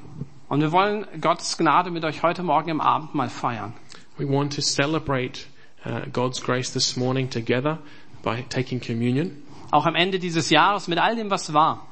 Und 0.48 0.60
wir 0.60 0.72
wollen 0.72 1.06
Gottes 1.20 1.56
Gnade 1.58 1.90
mit 1.90 2.04
euch 2.04 2.22
heute 2.22 2.42
Morgen 2.42 2.70
im 2.70 2.80
Abend 2.80 3.14
mal 3.14 3.28
feiern. 3.28 3.74
We 4.16 4.26
want 4.26 4.54
to 4.54 4.62
celebrate 4.62 5.46
uh, 5.84 6.02
God's 6.12 6.40
grace 6.40 6.72
this 6.72 6.96
morning 6.96 7.28
together 7.28 7.78
by 8.22 8.42
taking 8.48 8.80
communion. 8.80 9.42
Auch 9.72 9.86
am 9.86 9.96
Ende 9.96 10.18
dieses 10.18 10.50
Jahres 10.50 10.88
mit 10.88 10.98
all 10.98 11.16
dem, 11.16 11.30
was 11.30 11.52
war, 11.52 11.86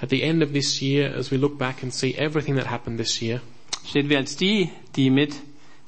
At 0.00 0.08
the 0.08 0.22
end 0.22 0.42
of 0.42 0.52
this 0.52 0.80
year, 0.82 1.12
as 1.14 1.30
we 1.30 1.38
look 1.38 1.58
back 1.58 1.82
and 1.82 1.92
see 1.92 2.14
everything 2.14 2.56
that 2.56 2.66
happened 2.66 2.98
this 2.98 3.20
year, 3.22 3.40
stehen 3.84 4.08
wir 4.08 4.18
als 4.18 4.36
die, 4.36 4.70
die 4.96 5.10
mit 5.10 5.40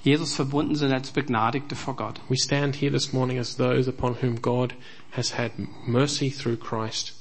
Jesus 0.03 0.35
verbunden 0.35 0.77
sind, 0.77 0.93
als 0.93 1.11
Begnadigte 1.11 1.77
vor 1.77 1.97
Gott. 1.97 2.21
we 2.29 2.37
stand 2.37 2.77
here 2.77 2.91
this 2.91 3.13
morning 3.13 3.39
as 3.39 3.57
those 3.57 3.89
upon 3.89 4.15
whom 4.15 4.37
God 4.37 4.75
has 5.13 5.31
had 5.31 5.53
mercy 5.87 6.29
through 6.29 6.57
Christ 6.57 7.13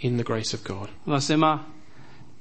in 0.00 0.16
the 0.16 0.24
grace 0.24 0.52
of 0.52 0.64
God. 0.64 0.88
Was 1.06 1.30
immer 1.30 1.64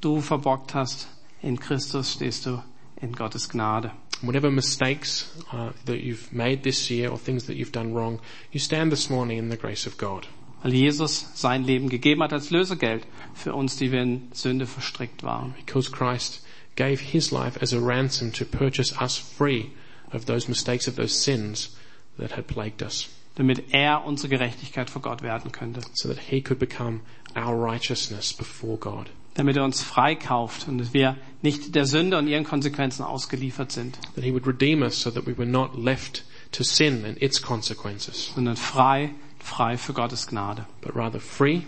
du 0.02 0.20
verbockt 0.22 0.74
hast, 0.74 1.08
in 1.42 1.60
Christus 1.60 2.14
stehst 2.14 2.46
du 2.46 2.64
in 3.02 3.14
Gottes 3.14 3.48
Gnade. 3.50 3.92
Whatever 4.22 4.52
mistakes 4.52 5.32
uh, 5.52 5.72
that 5.86 6.02
you've 6.02 6.32
made 6.32 6.64
this 6.64 6.90
year 6.90 7.10
or 7.10 7.18
things 7.18 7.46
that 7.46 7.56
you've 7.56 7.72
done 7.72 7.94
wrong, 7.94 8.20
you 8.52 8.60
stand 8.60 8.92
this 8.92 9.10
morning 9.10 9.38
in 9.38 9.50
the 9.50 9.58
grace 9.58 9.88
of 9.88 9.98
God. 9.98 10.28
Weil 10.64 10.74
Jesus 10.74 11.26
sein 11.34 11.64
Leben 11.64 11.90
gegeben 11.90 12.22
hat 12.22 12.34
als 12.34 12.52
Lösegeld 12.52 13.06
für 13.34 13.54
uns, 13.56 13.78
die 13.78 13.92
wir 13.92 14.02
in 14.04 14.28
Sünde 14.32 14.68
verstrickt 14.68 15.24
waren. 15.24 15.54
Because 15.56 15.92
Christ 15.92 16.44
gave 16.76 17.02
his 17.04 17.32
life 17.32 17.60
as 17.62 17.74
a 17.74 17.80
ransom 17.80 18.32
to 18.34 18.46
purchase 18.46 18.94
us 19.02 19.18
free 19.18 19.72
of 20.14 20.26
those 20.26 20.48
mistakes, 20.48 20.88
of 20.88 20.96
those 20.96 21.14
sins 21.14 21.76
that 22.18 22.36
had 22.38 22.48
plagued 22.48 22.82
us, 22.84 23.10
Damit 23.36 23.74
er 23.74 24.06
unsere 24.06 24.30
Gerechtigkeit 24.30 24.90
vor 24.90 25.02
Gott 25.02 25.22
werden 25.24 25.52
könnte. 25.52 25.82
so 25.94 26.10
that 26.10 26.20
he 26.30 26.42
could 26.42 26.60
become 26.60 27.00
our 27.36 27.56
righteousness 27.56 28.34
before 28.34 28.78
God. 28.78 29.10
Damit 29.34 29.56
er 29.56 29.64
uns 29.64 29.82
freikauft 29.82 30.68
und 30.68 30.78
dass 30.78 30.94
wir 30.94 31.16
nicht 31.42 31.74
der 31.74 31.86
Sünde 31.86 32.18
und 32.18 32.28
ihren 32.28 32.44
Konsequenzen 32.44 33.04
ausgeliefert 33.04 33.72
sind, 33.72 33.98
That 34.16 34.24
he 34.26 34.32
would 34.34 34.46
redeem 34.46 34.82
us 34.84 35.02
so 35.02 35.10
that 35.10 35.26
we 35.26 35.36
were 35.38 35.50
not 35.50 35.76
left 35.82 36.24
to 36.52 36.64
sin 36.64 37.06
and 37.06 37.20
its 37.22 37.42
consequences, 37.42 38.32
sondern 38.36 38.58
frei, 38.58 39.12
frei 39.44 39.78
für 39.78 39.94
Gottes 39.94 40.28
Gnade. 40.28 40.66
but 40.82 40.96
rather 40.96 41.20
free, 41.20 41.64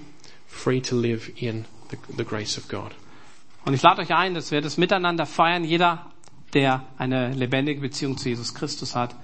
free 0.47 0.81
to 0.81 0.95
live 0.95 1.31
in 1.35 1.65
the, 1.89 1.97
the 2.17 2.23
grace 2.23 2.57
of 2.57 2.67
God. 2.67 2.91
Und 3.65 3.73
ich 3.73 3.81
lade 3.81 4.01
euch 4.01 4.13
ein, 4.13 4.33
dass 4.33 4.51
wir 4.51 4.61
das 4.61 4.77
miteinander 4.77 5.25
feiern. 5.25 5.63
Jeder, 5.63 6.05
der 6.53 6.85
eine 6.97 7.33
lebendige 7.33 7.81
Beziehung 7.81 8.17
zu 8.17 8.29
Jesus 8.29 8.53
Christus 8.53 8.95
hat, 8.95 9.15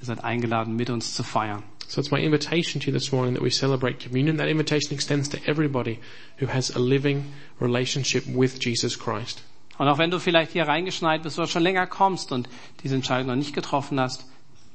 seid 0.00 0.22
eingeladen, 0.22 0.76
mit 0.76 0.90
uns 0.90 1.14
zu 1.14 1.22
feiern. 1.22 1.62
So 1.88 2.00
it's 2.00 2.10
my 2.10 2.20
invitation 2.20 2.80
to 2.80 2.86
you 2.86 2.92
this 2.92 3.12
morning 3.12 3.34
that 3.34 3.42
we 3.42 3.50
celebrate 3.50 4.00
communion. 4.04 4.38
That 4.38 4.48
invitation 4.48 4.92
extends 4.92 5.28
to 5.30 5.38
everybody 5.46 5.98
who 6.40 6.46
has 6.46 6.74
a 6.74 6.78
living 6.78 7.32
relationship 7.60 8.24
with 8.26 8.58
Jesus 8.60 8.98
Christ. 8.98 9.42
Und 9.76 9.88
auch 9.88 9.98
wenn 9.98 10.10
du 10.10 10.20
vielleicht 10.20 10.52
hier 10.52 10.68
reingeschneit 10.68 11.22
bist 11.22 11.38
oder 11.38 11.48
schon 11.48 11.62
länger 11.62 11.86
kommst 11.86 12.32
und 12.32 12.48
diese 12.82 12.94
Entscheidung 12.94 13.26
noch 13.26 13.36
nicht 13.36 13.54
getroffen 13.54 13.98
hast, 13.98 14.24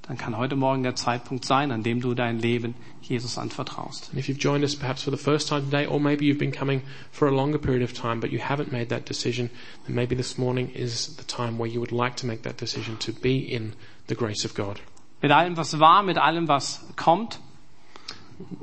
dann 0.10 0.18
kann 0.18 0.36
heute 0.36 0.56
Morgen 0.56 0.82
der 0.82 0.96
Zeitpunkt 0.96 1.46
sein, 1.46 1.72
an 1.72 1.84
dem 1.84 2.02
du 2.02 2.16
dein 2.16 2.40
Leben 2.40 2.74
Jesus 3.04 3.38
anvertraust. 3.38 4.10
And 4.10 4.20
if 4.20 4.28
you've 4.28 4.40
joined 4.40 4.64
us 4.64 4.76
perhaps 4.76 5.04
for 5.04 5.12
the 5.12 5.24
first 5.24 5.48
time 5.48 5.66
today, 5.66 5.86
or 5.86 6.00
maybe 6.00 6.26
you've 6.26 6.40
been 6.40 6.52
coming 6.52 6.82
for 7.12 7.28
a 7.28 7.32
longer 7.32 7.60
period 7.60 7.84
of 7.84 7.94
time, 7.94 8.20
but 8.20 8.32
you 8.32 8.40
haven't 8.40 8.72
made 8.72 8.90
that 8.90 9.08
decision, 9.08 9.52
then 9.86 9.96
maybe 9.96 10.16
this 10.16 10.36
morning 10.36 10.72
is 10.72 11.16
the 11.18 11.24
time 11.24 11.60
where 11.60 11.70
you 11.70 11.80
would 11.80 11.92
like 11.92 12.16
to 12.16 12.26
make 12.26 12.42
that 12.42 12.58
decision 12.58 12.98
to 12.98 13.14
be 13.14 13.38
in 13.38 13.76
the 14.08 14.16
grace 14.16 14.44
of 14.44 14.56
God. 14.56 14.82
Mit 15.22 15.32
allem, 15.32 15.56
was 15.56 15.80
war, 15.80 16.02
mit 16.02 16.18
allem, 16.18 16.48
was 16.48 16.84
kommt, 16.96 17.40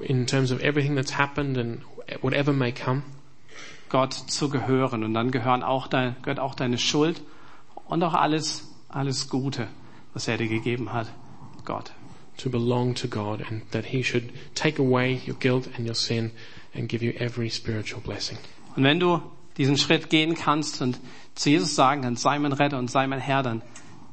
In 0.01 0.27
terms 0.27 0.51
of 0.51 0.61
everything 0.63 0.97
that's 0.97 1.13
happened 1.13 1.57
and 1.59 1.83
whatever 2.23 2.53
may 2.53 2.73
come, 2.73 3.05
Gott 3.89 4.15
zu 4.15 4.49
gehören. 4.49 5.05
Und 5.05 5.15
dann 5.15 5.31
gehören 5.31 5.63
auch 5.63 5.87
dein, 5.87 6.17
gehört 6.23 6.41
auch 6.41 6.57
deine 6.57 6.79
Schuld 6.79 7.23
und 7.87 8.03
auch 8.03 8.15
alles, 8.15 8.69
alles 8.89 9.29
Gute, 9.29 9.69
was 10.13 10.27
er 10.27 10.39
dir 10.39 10.49
gegeben 10.49 10.93
hat. 10.93 11.07
Gott. 11.67 11.93
to 12.39 12.51
belong 12.51 12.95
to 12.95 13.09
God 13.09 13.45
and 13.49 13.63
that 13.71 13.87
He 13.87 14.03
should 14.03 14.33
take 14.55 14.79
away 14.79 15.21
your 15.27 15.37
guilt 15.37 15.69
and 15.77 15.87
your 15.87 15.95
sin 15.95 16.33
and 16.75 16.89
give 16.89 17.03
you 17.03 17.13
every 17.19 17.49
spiritual 17.49 18.01
blessing. 18.01 18.39
Und 18.77 18.85
wenn 18.85 19.01
du 19.01 19.23
diesen 19.57 19.79
Schritt 19.79 20.11
gehen 20.11 20.35
kannst 20.35 20.83
und 20.83 20.99
zu 21.35 21.51
Jesus 21.51 21.75
sagen 21.75 22.03
kannst, 22.03 22.23
sei 22.23 22.39
mein 22.39 22.53
Retter 22.53 22.79
und 22.79 22.91
sei 22.91 23.07
mein 23.07 23.21
Herr, 23.21 23.43
dann 23.43 23.63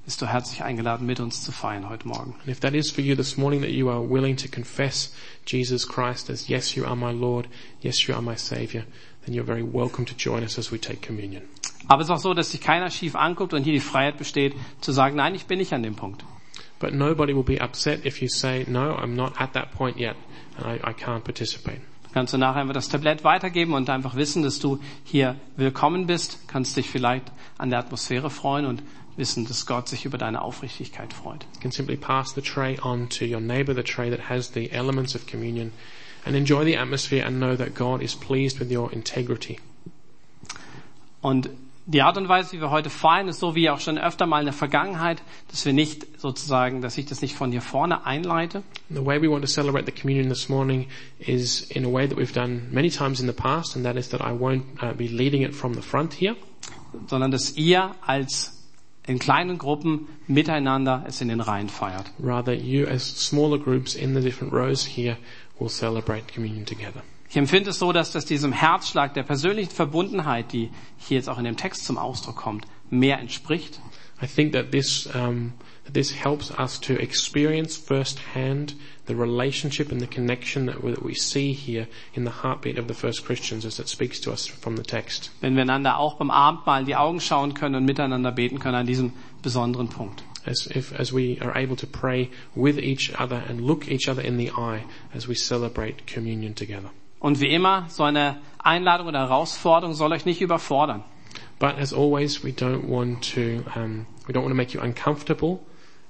bist 0.06 0.22
du 0.22 0.28
herzlich 0.28 0.64
eingeladen, 0.64 1.06
mit 1.06 1.20
uns 1.20 1.44
zu 1.44 1.52
feiern 1.52 1.90
heute 1.90 2.08
Morgen. 2.08 2.36
And 2.40 2.50
if 2.50 2.60
that 2.62 2.74
is 2.74 2.92
for 2.92 3.04
you 3.04 3.16
this 3.16 3.38
morning 3.38 3.62
that 3.62 3.72
you 3.72 3.90
are 3.90 4.02
willing 4.02 4.36
to 4.38 4.48
confess 4.50 5.14
Jesus 5.46 5.88
Christ 5.88 6.30
as 6.30 6.48
yes, 6.48 6.76
you 6.76 6.86
are 6.86 6.96
my 6.96 7.12
Lord, 7.12 7.48
yes, 7.82 8.08
you 8.08 8.14
are 8.14 8.22
my 8.22 8.36
Savior, 8.36 8.86
then 9.26 9.34
you're 9.34 9.46
very 9.46 9.64
welcome 9.64 10.06
to 10.06 10.14
join 10.18 10.44
us 10.44 10.58
as 10.58 10.72
we 10.72 10.80
take 10.80 11.06
communion. 11.06 11.44
Aber 11.88 12.02
es 12.02 12.08
ist 12.08 12.12
auch 12.12 12.20
so, 12.20 12.34
dass 12.34 12.52
sich 12.52 12.62
keiner 12.62 12.90
schief 12.90 13.16
anguckt 13.16 13.54
und 13.54 13.64
hier 13.64 13.74
die 13.74 13.82
Freiheit 13.82 14.18
besteht, 14.18 14.54
zu 14.80 14.94
sagen, 14.94 15.18
nein, 15.18 15.36
ich 15.36 15.46
bin 15.46 15.60
nicht 15.60 15.74
an 15.74 15.84
dem 15.84 15.96
Punkt. 15.96 16.24
But 16.84 16.94
nobody 16.94 17.34
will 17.34 17.44
be 17.46 17.62
upset 17.62 18.06
if 18.06 18.22
you 18.22 18.28
say, 18.28 18.66
no, 18.68 18.98
I'm 18.98 19.16
not 19.16 19.40
at 19.40 19.54
that 19.54 19.72
point 19.72 19.98
yet 19.98 20.18
and 20.58 20.66
I, 20.66 20.90
I 20.90 20.92
can't 20.92 21.24
participate. 21.24 21.80
Kannst 22.14 22.34
du 22.34 22.38
nachher 22.38 22.60
einfach 22.60 22.74
das 22.74 22.90
Tablett 22.90 23.24
weitergeben 23.24 23.74
und 23.74 23.90
einfach 23.90 24.18
wissen, 24.18 24.44
dass 24.44 24.60
du 24.60 24.80
hier 25.06 25.38
willkommen 25.56 26.08
bist. 26.08 26.46
Kannst 26.50 26.76
dich 26.76 26.90
vielleicht 26.90 27.32
an 27.58 27.70
der 27.70 27.80
Atmosphäre 27.80 28.30
freuen 28.30 28.66
und 28.66 28.84
wissen, 29.16 29.48
dass 29.48 29.66
Gott 29.66 29.88
sich 29.88 30.04
über 30.04 30.18
deine 30.18 30.42
Aufrichtigkeit 30.42 31.14
freut. 31.14 31.46
You 31.56 31.62
can 31.62 31.72
simply 31.72 31.96
pass 31.96 32.34
the 32.36 32.42
tray 32.42 32.78
on 32.82 33.08
to 33.12 33.24
your 33.24 33.40
neighbor, 33.40 33.74
the 33.74 33.82
tray 33.82 34.10
that 34.10 34.30
has 34.30 34.52
the 34.54 34.70
elements 34.74 35.16
of 35.16 35.26
communion, 35.26 35.72
and 36.26 36.36
enjoy 36.36 36.66
the 36.66 36.76
atmosphere 36.76 37.26
and 37.26 37.38
know 37.38 37.56
that 37.56 37.76
God 37.76 38.02
is 38.02 38.14
pleased 38.14 38.60
with 38.60 38.70
your 38.70 38.92
integrity. 38.92 39.58
Und 41.22 41.50
die 41.86 42.02
Art 42.02 42.18
und 42.18 42.30
Weise, 42.30 42.54
wie 42.54 42.62
wir 42.62 42.72
heute 42.72 42.90
feiern, 42.90 43.28
ist 43.28 43.40
so 43.40 43.56
wie 43.56 43.70
auch 43.70 43.80
schon 43.80 43.98
öfter 43.98 44.26
mal 44.26 44.40
in 44.40 44.46
der 44.46 44.54
Vergangenheit, 44.54 45.22
dass 45.50 45.66
wir 45.66 45.74
nicht 45.74 46.20
sozusagen, 46.20 46.82
dass 46.82 46.98
ich 46.98 47.06
das 47.06 47.22
nicht 47.22 47.36
von 47.36 47.52
hier 47.52 47.62
vorne 47.62 48.06
einleite, 48.06 48.64
The 48.90 49.06
way 49.06 49.22
we 49.22 49.30
want 49.30 49.44
to 49.44 49.48
celebrate 49.50 49.86
the 49.86 49.92
communion 49.92 50.30
this 50.30 50.50
morning 50.50 50.88
is 51.20 51.62
in 51.72 51.86
a 51.86 51.92
way 51.92 52.08
that 52.08 52.18
we've 52.18 52.34
done 52.34 52.68
many 52.72 52.90
times 52.90 53.20
in 53.20 53.28
the 53.28 53.34
past, 53.34 53.76
and 53.76 53.86
that 53.86 53.96
is 53.96 54.10
that 54.10 54.22
I 54.22 54.32
won't 54.32 54.64
uh, 54.82 54.94
be 54.94 55.08
leading 55.08 55.42
it 55.42 55.54
from 55.54 55.74
the 55.74 55.82
front 55.82 56.14
here, 56.14 56.36
sondern 57.08 57.32
dass 57.32 57.58
ihr 57.58 57.96
als 58.06 58.60
in 59.06 59.20
kleinen 59.20 59.58
Gruppen 59.58 60.08
miteinander 60.28 61.04
es 61.06 61.20
in 61.20 61.28
den 61.28 61.42
Reihen 61.42 61.68
feiert. 61.68 62.12
rather 62.20 62.54
you 62.54 62.86
as 62.88 63.04
smaller 63.04 63.58
groups 63.58 63.96
in 63.96 64.14
the 64.14 64.22
different 64.22 64.54
rows 64.54 64.86
here 64.86 65.18
will 65.60 65.70
celebrate 65.70 66.28
communion 66.34 66.66
together. 66.66 67.02
Ich 67.34 67.38
empfinde 67.38 67.72
es 67.72 67.80
so, 67.80 67.92
dass 67.92 68.12
das 68.12 68.26
diesem 68.26 68.52
Herzschlag 68.52 69.16
der 69.16 69.24
persönlichen 69.24 69.72
Verbundenheit, 69.72 70.54
die 70.54 70.70
hier 71.00 71.18
jetzt 71.18 71.28
auch 71.28 71.40
in 71.40 71.46
dem 71.46 71.58
Text 71.58 71.84
zum 71.84 71.98
Ausdruck 71.98 72.36
kommt, 72.36 72.68
mehr 72.92 73.18
entspricht. 73.18 73.82
I 74.22 74.28
think 74.28 74.54
that 74.54 74.72
this 74.72 75.10
um, 75.16 75.54
this 75.92 76.14
helps 76.14 76.52
us 76.60 76.80
to 76.82 76.94
experience 76.94 77.76
firsthand 77.76 78.76
the 79.08 79.16
relationship 79.16 79.92
and 79.92 80.00
the 80.00 80.06
connection 80.06 80.68
that 80.68 80.84
we, 80.84 80.94
that 80.94 81.04
we 81.04 81.16
see 81.16 81.54
here 81.54 81.88
in 82.14 82.24
the 82.24 82.44
heartbeat 82.44 82.78
of 82.78 82.88
the 82.88 82.94
first 82.94 83.26
Christians 83.26 83.66
as 83.66 83.80
it 83.80 83.88
speaks 83.88 84.22
to 84.22 84.32
us 84.32 84.46
from 84.46 84.78
the 84.78 84.84
text. 84.84 85.32
Wenn 85.42 85.56
wir 85.56 85.64
einander 85.64 85.98
auch 85.98 86.18
beim 86.20 86.30
Abendmahl 86.30 86.82
in 86.82 86.86
die 86.86 86.96
Augen 86.96 87.20
schauen 87.20 87.56
können 87.56 87.74
und 87.74 87.86
miteinander 87.86 88.32
beten 88.32 88.60
können 88.60 88.76
an 88.76 88.86
diesem 88.86 89.12
besonderen 89.42 89.90
Punkt. 89.90 90.24
As 90.46 90.68
if 90.68 90.94
as 91.00 91.12
we 91.12 91.40
are 91.42 91.56
able 91.56 91.78
to 91.78 91.88
pray 91.88 92.30
with 92.54 92.78
each 92.78 93.20
other 93.20 93.42
and 93.50 93.60
look 93.60 93.88
each 93.88 94.08
other 94.08 94.22
in 94.22 94.38
the 94.38 94.52
eye 94.52 94.84
as 95.16 95.28
we 95.28 95.34
celebrate 95.34 96.06
communion 96.06 96.54
together. 96.54 96.92
Und 97.24 97.40
wie 97.40 97.48
immer, 97.48 97.86
so 97.88 98.04
eine 98.04 98.36
Einladung 98.60 99.08
oder 99.08 99.20
Herausforderung 99.20 99.94
soll 99.94 100.12
euch 100.12 100.26
nicht 100.26 100.42
überfordern. 100.42 101.06
But 101.58 101.78
as 101.80 101.94
always, 101.94 102.44
we 102.44 102.50
don't 102.50 102.90
want 102.90 103.34
to 103.34 103.64
um, 103.80 104.06
we 104.28 104.34
don't 104.34 104.42
want 104.42 104.50
to 104.50 104.56
make 104.56 104.74
you 104.74 104.82
uncomfortable 104.82 105.60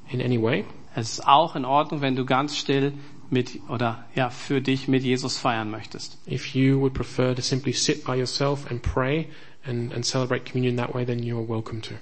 in 0.10 0.24
any 0.24 0.42
way. 0.42 0.66
Es 0.96 1.12
ist 1.12 1.28
auch 1.28 1.56
in 1.56 1.66
Ordnung, 1.66 2.02
wenn 2.02 2.16
du 2.16 2.26
ganz 2.26 2.58
still 2.58 2.94
mit 3.30 3.60
oder 3.70 4.06
ja 4.16 4.32
für 4.32 4.60
dich 4.60 4.88
mit 4.88 5.04
Jesus 5.04 5.38
feiern 5.38 5.70
möchtest. 5.70 6.18
If 6.28 6.56
you 6.56 6.80
would 6.80 6.96
prefer 6.96 7.36
to 7.36 7.44
simply 7.44 7.74
sit 7.74 8.04
by 8.04 8.16
yourself 8.16 8.66
and 8.72 8.82
pray 8.82 9.28
and, 9.68 9.94
and 9.94 10.04
celebrate 10.04 10.50
communion 10.50 10.78
that 10.78 10.96
way, 10.96 11.06
then 11.06 11.22
you 11.22 11.38
are 11.38 11.48
welcome 11.48 11.80
to. 11.82 11.94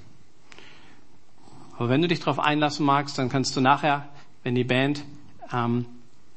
Aber 1.77 1.89
wenn 1.89 2.01
du 2.01 2.07
dich 2.07 2.19
darauf 2.21 2.39
einlassen 2.39 2.85
magst, 2.85 3.17
dann 3.17 3.27
kannst 3.27 3.57
du 3.57 3.59
nachher, 3.59 4.07
wenn 4.43 4.55
die 4.55 4.63
Band 4.63 5.03
ähm, 5.51 5.85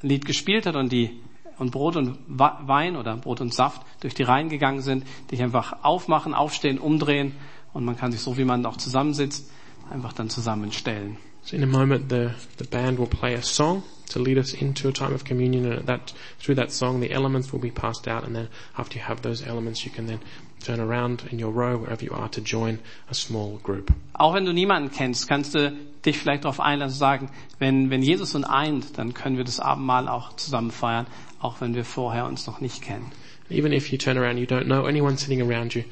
ein 0.02 0.08
Lied 0.08 0.24
gespielt 0.24 0.66
hat 0.66 0.74
und 0.74 0.90
die 0.90 1.20
und 1.58 1.70
Brot 1.70 1.96
und 1.96 2.18
Wein 2.28 2.96
oder 2.96 3.16
Brot 3.16 3.40
und 3.40 3.54
Saft 3.54 3.82
durch 4.00 4.14
die 4.14 4.22
Reihen 4.22 4.48
gegangen 4.48 4.80
sind, 4.80 5.04
dich 5.30 5.42
einfach 5.42 5.82
aufmachen, 5.82 6.34
aufstehen, 6.34 6.78
umdrehen 6.78 7.32
und 7.72 7.84
man 7.84 7.96
kann 7.96 8.12
sich 8.12 8.20
so, 8.20 8.36
wie 8.36 8.44
man 8.44 8.64
auch 8.66 8.76
zusammensitzt, 8.76 9.50
einfach 9.90 10.12
dann 10.12 10.30
zusammenstellen. 10.30 11.16
So 11.42 11.56
in 11.56 11.62
a 11.62 11.66
moment, 11.66 12.10
the, 12.10 12.30
the 12.58 12.64
band 12.64 12.98
will 12.98 13.06
play 13.06 13.34
a 13.34 13.42
song 13.42 13.82
to 14.08 14.18
lead 14.18 14.38
us 14.38 14.54
into 14.54 14.88
a 14.88 14.92
time 14.92 15.14
of 15.14 15.24
communion, 15.24 15.70
and 15.70 15.86
that 15.86 16.14
through 16.38 16.56
that 16.56 16.72
song, 16.72 17.00
the 17.00 17.10
elements 17.10 17.52
will 17.52 17.60
be 17.60 17.70
passed 17.70 18.08
out, 18.08 18.24
and 18.24 18.34
then 18.34 18.48
after 18.78 18.98
you 18.98 19.04
have 19.04 19.20
those 19.20 19.46
elements, 19.46 19.84
you 19.84 19.90
can 19.90 20.06
then 20.06 20.20
turn 20.64 20.80
around 20.80 21.24
in 21.30 21.42
your 21.42 21.52
row 21.52 21.80
wherever 21.80 22.02
you 22.02 22.12
are 22.12 22.30
to 22.30 22.40
join 22.40 22.78
a 23.10 23.14
small 23.14 23.58
group. 23.62 23.92
Auch 24.14 24.34
wenn 24.34 24.44
du 24.44 24.52
niemanden 24.52 24.90
kennst, 24.90 25.28
kannst 25.28 25.54
du 25.54 25.72
dich 26.04 26.18
vielleicht 26.18 26.44
darauf 26.44 26.60
einlassen 26.60 26.98
sagen, 26.98 27.30
wenn, 27.58 27.90
wenn 27.90 28.02
Jesus 28.02 28.34
uns 28.34 28.46
eint, 28.46 28.98
dann 28.98 29.14
können 29.14 29.36
wir 29.36 29.44
das 29.44 29.60
Abendmahl 29.60 30.08
auch 30.08 30.34
zusammen 30.36 30.70
feiern, 30.70 31.06
auch 31.40 31.60
wenn 31.60 31.74
wir 31.74 31.84
vorher 31.84 32.26
uns 32.26 32.46
noch 32.46 32.60
nicht 32.60 32.82
kennen. 32.82 33.12
Even 33.50 33.72
if 33.72 33.92
you 33.92 33.98
turn 33.98 34.16
around, 34.16 34.38
you 34.38 34.46
don't 34.46 34.64
know 34.64 34.86
anyone 34.86 35.16
sitting 35.18 35.42
around 35.42 35.74
you. 35.74 35.82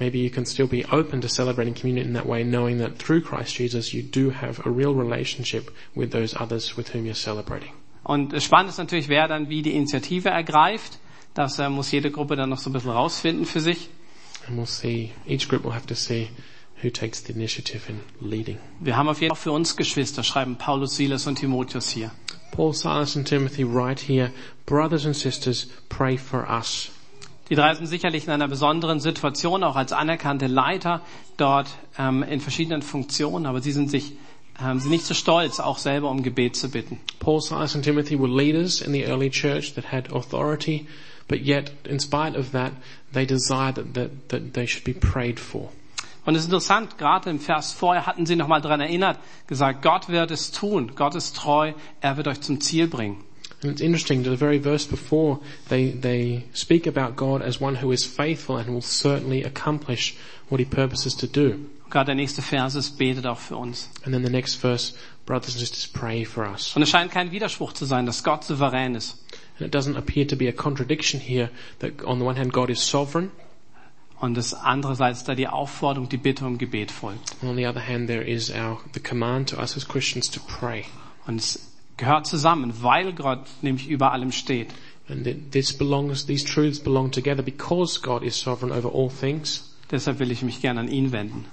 Maybe 0.00 0.18
you 0.18 0.30
can 0.30 0.46
still 0.46 0.66
be 0.66 0.84
open 0.92 1.20
to 1.20 1.28
celebrating 1.28 1.74
communion 1.74 2.06
in 2.06 2.14
that 2.14 2.26
way, 2.26 2.44
knowing 2.44 2.78
that 2.78 2.98
through 2.98 3.20
Christ 3.20 3.58
Jesus, 3.58 3.92
you 3.92 4.02
do 4.02 4.30
have 4.30 4.64
a 4.64 4.70
real 4.70 4.94
relationship 4.94 5.70
with 5.94 6.12
those 6.12 6.36
others 6.38 6.76
with 6.76 6.94
whom 6.94 7.04
you're 7.04 7.14
celebrating. 7.14 7.72
Und 8.04 8.32
das 8.32 8.44
Spannende 8.44 8.70
ist 8.70 8.78
natürlich, 8.78 9.08
wer 9.08 9.28
dann 9.28 9.48
wie 9.48 9.62
die 9.62 9.74
Initiative 9.74 10.28
ergreift. 10.28 10.98
Das 11.34 11.58
äh, 11.58 11.68
muss 11.68 11.90
jede 11.90 12.10
Gruppe 12.10 12.36
dann 12.36 12.48
noch 12.48 12.58
so 12.58 12.70
ein 12.70 12.72
bisschen 12.72 12.90
rausfinden 12.90 13.44
für 13.44 13.60
sich. 13.60 13.90
And 14.48 14.56
we'll 14.56 14.66
see, 14.66 15.12
each 15.26 15.48
group 15.48 15.62
will 15.62 15.72
have 15.72 15.86
to 15.86 15.94
see 15.94 16.30
who 16.82 16.90
takes 16.90 17.20
the 17.20 17.32
initiative 17.32 17.88
in 17.88 18.00
leading. 18.20 18.58
Wir 18.80 18.96
haben 18.96 19.08
auf 19.08 19.20
jeden 19.20 19.34
Fall 19.34 19.42
für 19.42 19.52
uns 19.52 19.76
Geschwister, 19.76 20.22
schreiben 20.22 20.56
Paulus, 20.56 20.96
Silas 20.96 21.26
und 21.26 21.36
Timotheus 21.38 21.90
hier. 21.90 22.10
Paul, 22.52 22.72
Silas 22.72 23.16
and 23.16 23.26
Timothy 23.26 23.64
write 23.64 24.00
here, 24.00 24.32
brothers 24.64 25.04
and 25.04 25.14
sisters, 25.14 25.66
pray 25.88 26.16
for 26.16 26.48
us. 26.48 26.90
Die 27.50 27.54
drei 27.54 27.74
sind 27.74 27.86
sicherlich 27.86 28.24
in 28.24 28.30
einer 28.30 28.48
besonderen 28.48 29.00
Situation, 29.00 29.62
auch 29.64 29.76
als 29.76 29.92
anerkannte 29.92 30.46
Leiter 30.46 31.02
dort 31.36 31.68
ähm, 31.98 32.22
in 32.22 32.40
verschiedenen 32.40 32.82
Funktionen, 32.82 33.46
aber 33.46 33.60
sie 33.60 33.72
sind 33.72 33.90
sich 33.90 34.12
ähm, 34.60 34.80
sind 34.80 34.90
nicht 34.90 35.04
so 35.04 35.14
stolz, 35.14 35.60
auch 35.60 35.78
selber 35.78 36.10
um 36.10 36.22
Gebet 36.22 36.56
zu 36.56 36.68
bitten. 36.70 36.98
Paul, 37.20 37.40
Silas 37.40 37.74
and 37.74 37.84
Timothy 37.84 38.18
were 38.18 38.28
leaders 38.28 38.80
in 38.80 38.92
the 38.92 39.04
early 39.04 39.30
church 39.30 39.74
that 39.74 39.92
had 39.92 40.12
authority, 40.12 40.86
but 41.28 41.40
yet 41.40 41.70
in 41.84 42.00
spite 42.00 42.36
of 42.36 42.52
that, 42.52 42.72
they 43.12 43.26
desired 43.26 43.76
that, 43.76 43.94
that, 43.94 44.28
that 44.30 44.54
they 44.54 44.66
should 44.66 44.84
be 44.84 44.94
prayed 44.94 45.38
for. 45.38 45.70
Und 46.24 46.34
es 46.34 46.42
ist 46.42 46.48
interessant, 46.48 46.98
gerade 46.98 47.30
im 47.30 47.40
Vers 47.40 47.72
vorher 47.72 48.04
hatten 48.04 48.26
sie 48.26 48.36
nochmal 48.36 48.60
dran 48.60 48.80
erinnert, 48.80 49.18
gesagt, 49.46 49.80
Gott 49.80 50.08
wird 50.08 50.30
es 50.30 50.50
tun, 50.50 50.92
Gott 50.94 51.14
ist 51.14 51.36
treu, 51.36 51.72
er 52.02 52.16
wird 52.18 52.28
euch 52.28 52.42
zum 52.42 52.60
Ziel 52.60 52.86
bringen. 52.86 53.24
And 53.62 53.72
it's 53.72 53.80
interesting, 53.80 54.22
the 54.22 54.36
very 54.36 54.58
verse 54.58 54.86
before, 54.86 55.40
they, 55.68 55.90
they 55.90 56.44
speak 56.52 56.86
about 56.86 57.16
God 57.16 57.42
as 57.42 57.60
one 57.60 57.76
who 57.82 57.90
is 57.92 58.04
faithful 58.04 58.56
and 58.56 58.68
will 58.68 58.82
certainly 58.82 59.42
accomplish 59.42 60.16
what 60.48 60.60
he 60.60 60.64
purposes 60.64 61.16
to 61.16 61.26
do. 61.26 61.58
Gerade 61.90 62.06
der 62.06 62.14
nächste 62.16 62.42
Vers 62.42 62.74
ist, 62.74 62.98
betet 62.98 63.26
auch 63.26 63.38
für 63.38 63.56
uns. 63.56 63.88
And 64.04 64.12
then 64.12 64.22
the 64.22 64.30
next 64.30 64.56
verse, 64.56 64.92
brothers 65.24 65.54
and 65.54 65.60
sisters, 65.60 65.86
pray 65.86 66.24
for 66.24 66.46
us. 66.46 66.76
Und 66.76 66.82
es 66.82 66.90
scheint 66.90 67.10
kein 67.10 67.32
Widerspruch 67.32 67.72
zu 67.72 67.84
sein, 67.86 68.04
dass 68.04 68.22
Gott 68.22 68.44
souverän 68.44 68.94
ist. 68.94 69.24
And 69.58 69.66
it 69.66 69.72
doesn't 69.72 69.96
appear 69.96 70.24
to 70.26 70.36
be 70.36 70.46
a 70.48 70.52
contradiction 70.52 71.20
here 71.20 71.50
that 71.80 72.02
on 72.04 72.18
the 72.18 72.24
one 72.24 72.36
hand 72.36 72.52
God 72.52 72.70
is 72.70 72.80
sovereign, 72.80 73.30
Und 74.20 74.36
das 74.36 74.52
andererseits 74.52 75.22
da 75.22 75.34
die 75.36 75.46
Aufforderung, 75.46 76.08
die 76.08 76.16
Bitte 76.16 76.44
um 76.44 76.58
Gebet 76.58 76.90
folgt. 76.90 77.36
and 77.40 77.50
on 77.50 77.56
the 77.56 77.66
other 77.66 77.80
hand 77.80 78.08
there 78.08 78.22
is 78.22 78.50
our, 78.50 78.80
the 78.92 79.00
command 79.00 79.48
to 79.50 79.56
us 79.60 79.76
as 79.76 79.86
Christians 79.86 80.28
to 80.30 80.40
pray. 80.40 80.84
Und 81.26 81.38
es 81.38 81.72
gehört 81.96 82.26
zusammen, 82.26 82.72
weil 82.82 83.12
Gott 83.12 83.46
nämlich 83.62 83.88
über 83.88 84.12
allem 84.12 84.32
steht. 84.32 84.68
And 85.08 85.24
this 85.52 85.72
belongs, 85.72 86.26
these 86.26 86.44
truths 86.44 86.80
belong 86.80 87.10
together 87.12 87.42
because 87.42 88.00
God 88.02 88.22
is 88.22 88.36
sovereign 88.38 88.72
over 88.72 88.92
all 88.92 89.08
things. 89.08 89.64
Deshalb 89.90 90.18
will 90.18 90.30
ich 90.30 90.42
mich 90.42 90.60
gerne 90.60 90.80
an 90.80 90.88
ihn 90.88 91.12
wenden. 91.12 91.46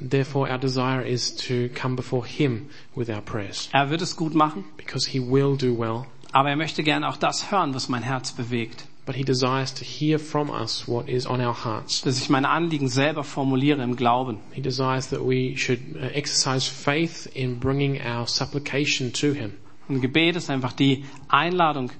Therefore 0.00 0.48
our 0.50 0.58
desire 0.58 1.02
is 1.06 1.34
to 1.36 1.68
come 1.74 1.94
before 1.96 2.24
Him 2.26 2.70
with 2.94 3.10
our 3.10 3.20
prayers. 3.20 3.68
Er 3.72 3.90
wird 3.90 4.00
es 4.00 4.16
gut 4.16 4.34
machen, 4.34 4.64
Because 4.76 5.10
He 5.10 5.18
will 5.20 5.56
do 5.56 5.74
well, 5.78 6.06
aber 6.32 6.50
er 6.50 6.56
möchte 6.56 6.82
gerne 6.82 7.08
auch 7.08 7.16
das 7.16 7.50
hören, 7.50 7.74
was 7.74 7.88
mein 7.88 8.02
Herz 8.02 8.32
bewegt. 8.32 8.86
but 9.04 9.16
He 9.16 9.24
desires 9.24 9.72
to 9.74 9.84
hear 9.84 10.18
from 10.18 10.50
us 10.50 10.86
what 10.86 11.08
is 11.08 11.26
on 11.26 11.40
our 11.40 11.54
hearts. 11.54 12.02
Dass 12.02 12.18
ich 12.18 12.30
meine 12.30 12.48
Anliegen 12.48 12.88
selber 12.88 13.24
formuliere 13.24 13.82
im 13.82 13.96
Glauben. 13.96 14.38
He 14.52 14.60
desires 14.60 15.08
that 15.10 15.20
we 15.20 15.56
should 15.56 15.80
uh, 15.96 16.06
exercise 16.14 16.68
faith 16.68 17.26
in 17.34 17.58
bringing 17.58 18.00
our 18.00 18.26
supplication 18.28 19.12
to 19.12 19.32
Him. 19.32 19.54
Und 19.88 20.00
Gebet 20.00 20.36
ist 20.36 20.50
einfach 20.50 20.72
die 20.72 21.04
Einladung, 21.28 21.90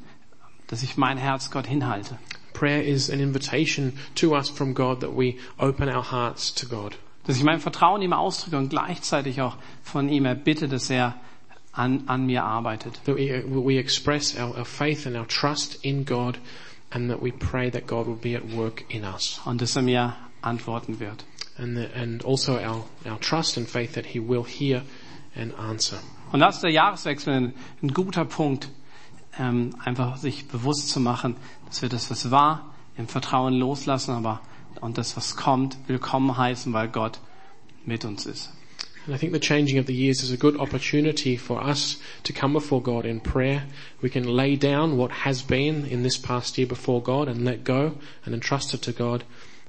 dass 0.68 0.82
ich 0.82 0.96
mein 0.96 1.18
Herz 1.18 1.50
Gott 1.50 1.66
hinhalte. 1.66 2.18
Prayer 2.52 2.84
is 2.84 3.10
an 3.10 3.18
invitation 3.18 3.94
to 4.14 4.36
us 4.36 4.48
from 4.48 4.72
God 4.72 5.00
that 5.00 5.16
we 5.16 5.34
open 5.58 5.88
our 5.88 6.12
hearts 6.12 6.54
to 6.54 6.66
God. 6.66 6.96
Dass 7.26 7.36
ich 7.36 7.42
mein 7.42 7.60
Vertrauen 7.60 8.02
ihm 8.02 8.12
ausdrücke 8.12 8.58
und 8.58 8.68
gleichzeitig 8.68 9.40
auch 9.40 9.56
von 9.82 10.08
ihm 10.08 10.24
erbitte, 10.24 10.68
dass 10.68 10.88
er 10.90 11.16
an, 11.72 12.04
an 12.06 12.26
mir 12.26 12.44
arbeitet. 12.44 13.00
That 13.04 13.16
we, 13.16 13.42
we 13.46 13.78
express 13.78 14.36
our, 14.36 14.56
our 14.56 14.64
faith 14.64 15.06
and 15.06 15.16
our 15.16 15.26
trust 15.26 15.84
in 15.84 16.04
God 16.04 16.38
and 16.90 17.10
that 17.10 17.22
we 17.22 17.32
pray 17.32 17.70
that 17.70 17.86
God 17.86 18.06
will 18.06 18.16
be 18.16 18.34
at 18.34 18.44
work 18.52 18.84
in 18.88 19.04
us. 19.04 19.40
Und 19.44 19.60
dass 19.60 19.76
er 19.76 19.82
mir 19.82 20.14
antworten 20.42 21.00
wird. 21.00 21.24
And, 21.58 21.76
the, 21.76 21.88
and 21.94 22.24
also 22.24 22.58
our, 22.58 22.84
our 23.06 23.18
trust 23.20 23.56
and 23.56 23.68
faith 23.68 23.94
that 23.94 24.06
He 24.06 24.20
will 24.20 24.44
hear 24.44 24.82
and 25.34 25.54
answer. 25.58 25.98
Und 26.32 26.40
das 26.40 26.56
ist 26.56 26.62
der 26.62 26.70
Jahreswechsel 26.70 27.34
ein, 27.34 27.54
ein 27.82 27.92
guter 27.92 28.24
Punkt, 28.24 28.68
ähm, 29.38 29.76
einfach 29.84 30.16
sich 30.16 30.48
bewusst 30.48 30.88
zu 30.88 31.00
machen, 31.00 31.36
dass 31.66 31.82
wir 31.82 31.88
das, 31.88 32.10
was 32.10 32.30
war, 32.30 32.74
im 32.96 33.08
Vertrauen 33.08 33.54
loslassen, 33.54 34.12
aber 34.12 34.40
und 34.80 34.98
das, 34.98 35.16
was 35.16 35.36
kommt, 35.36 35.76
willkommen 35.86 36.36
heißen, 36.36 36.72
weil 36.72 36.88
Gott 36.88 37.20
mit 37.84 38.04
uns 38.04 38.26
ist. 38.26 38.50
And 39.06 39.14
I 39.14 39.18
think 39.18 39.32
the 39.32 39.40
changing 39.40 39.78
of 39.78 39.86
the 39.86 39.94
years 39.94 40.22
is 40.22 40.30
a 40.30 40.36
good 40.36 40.56
opportunity 40.58 41.36
for 41.36 41.60
us 41.60 41.96
to 42.22 42.32
come 42.32 42.52
before 42.52 42.80
God 42.80 43.04
in 43.04 43.20
prayer. 43.20 43.64
We 44.00 44.10
can 44.10 44.24
lay 44.24 44.54
down 44.54 44.96
what 44.96 45.10
has 45.10 45.42
been 45.42 45.84
in 45.86 46.04
this 46.04 46.16
past 46.16 46.56
year 46.56 46.68
before 46.68 47.02
God 47.02 47.28
and 47.28 47.44
let 47.44 47.64
go 47.64 47.96
and 48.24 48.34
entrust 48.34 48.74
it 48.74 48.82
to 48.82 48.92
God 48.92 49.24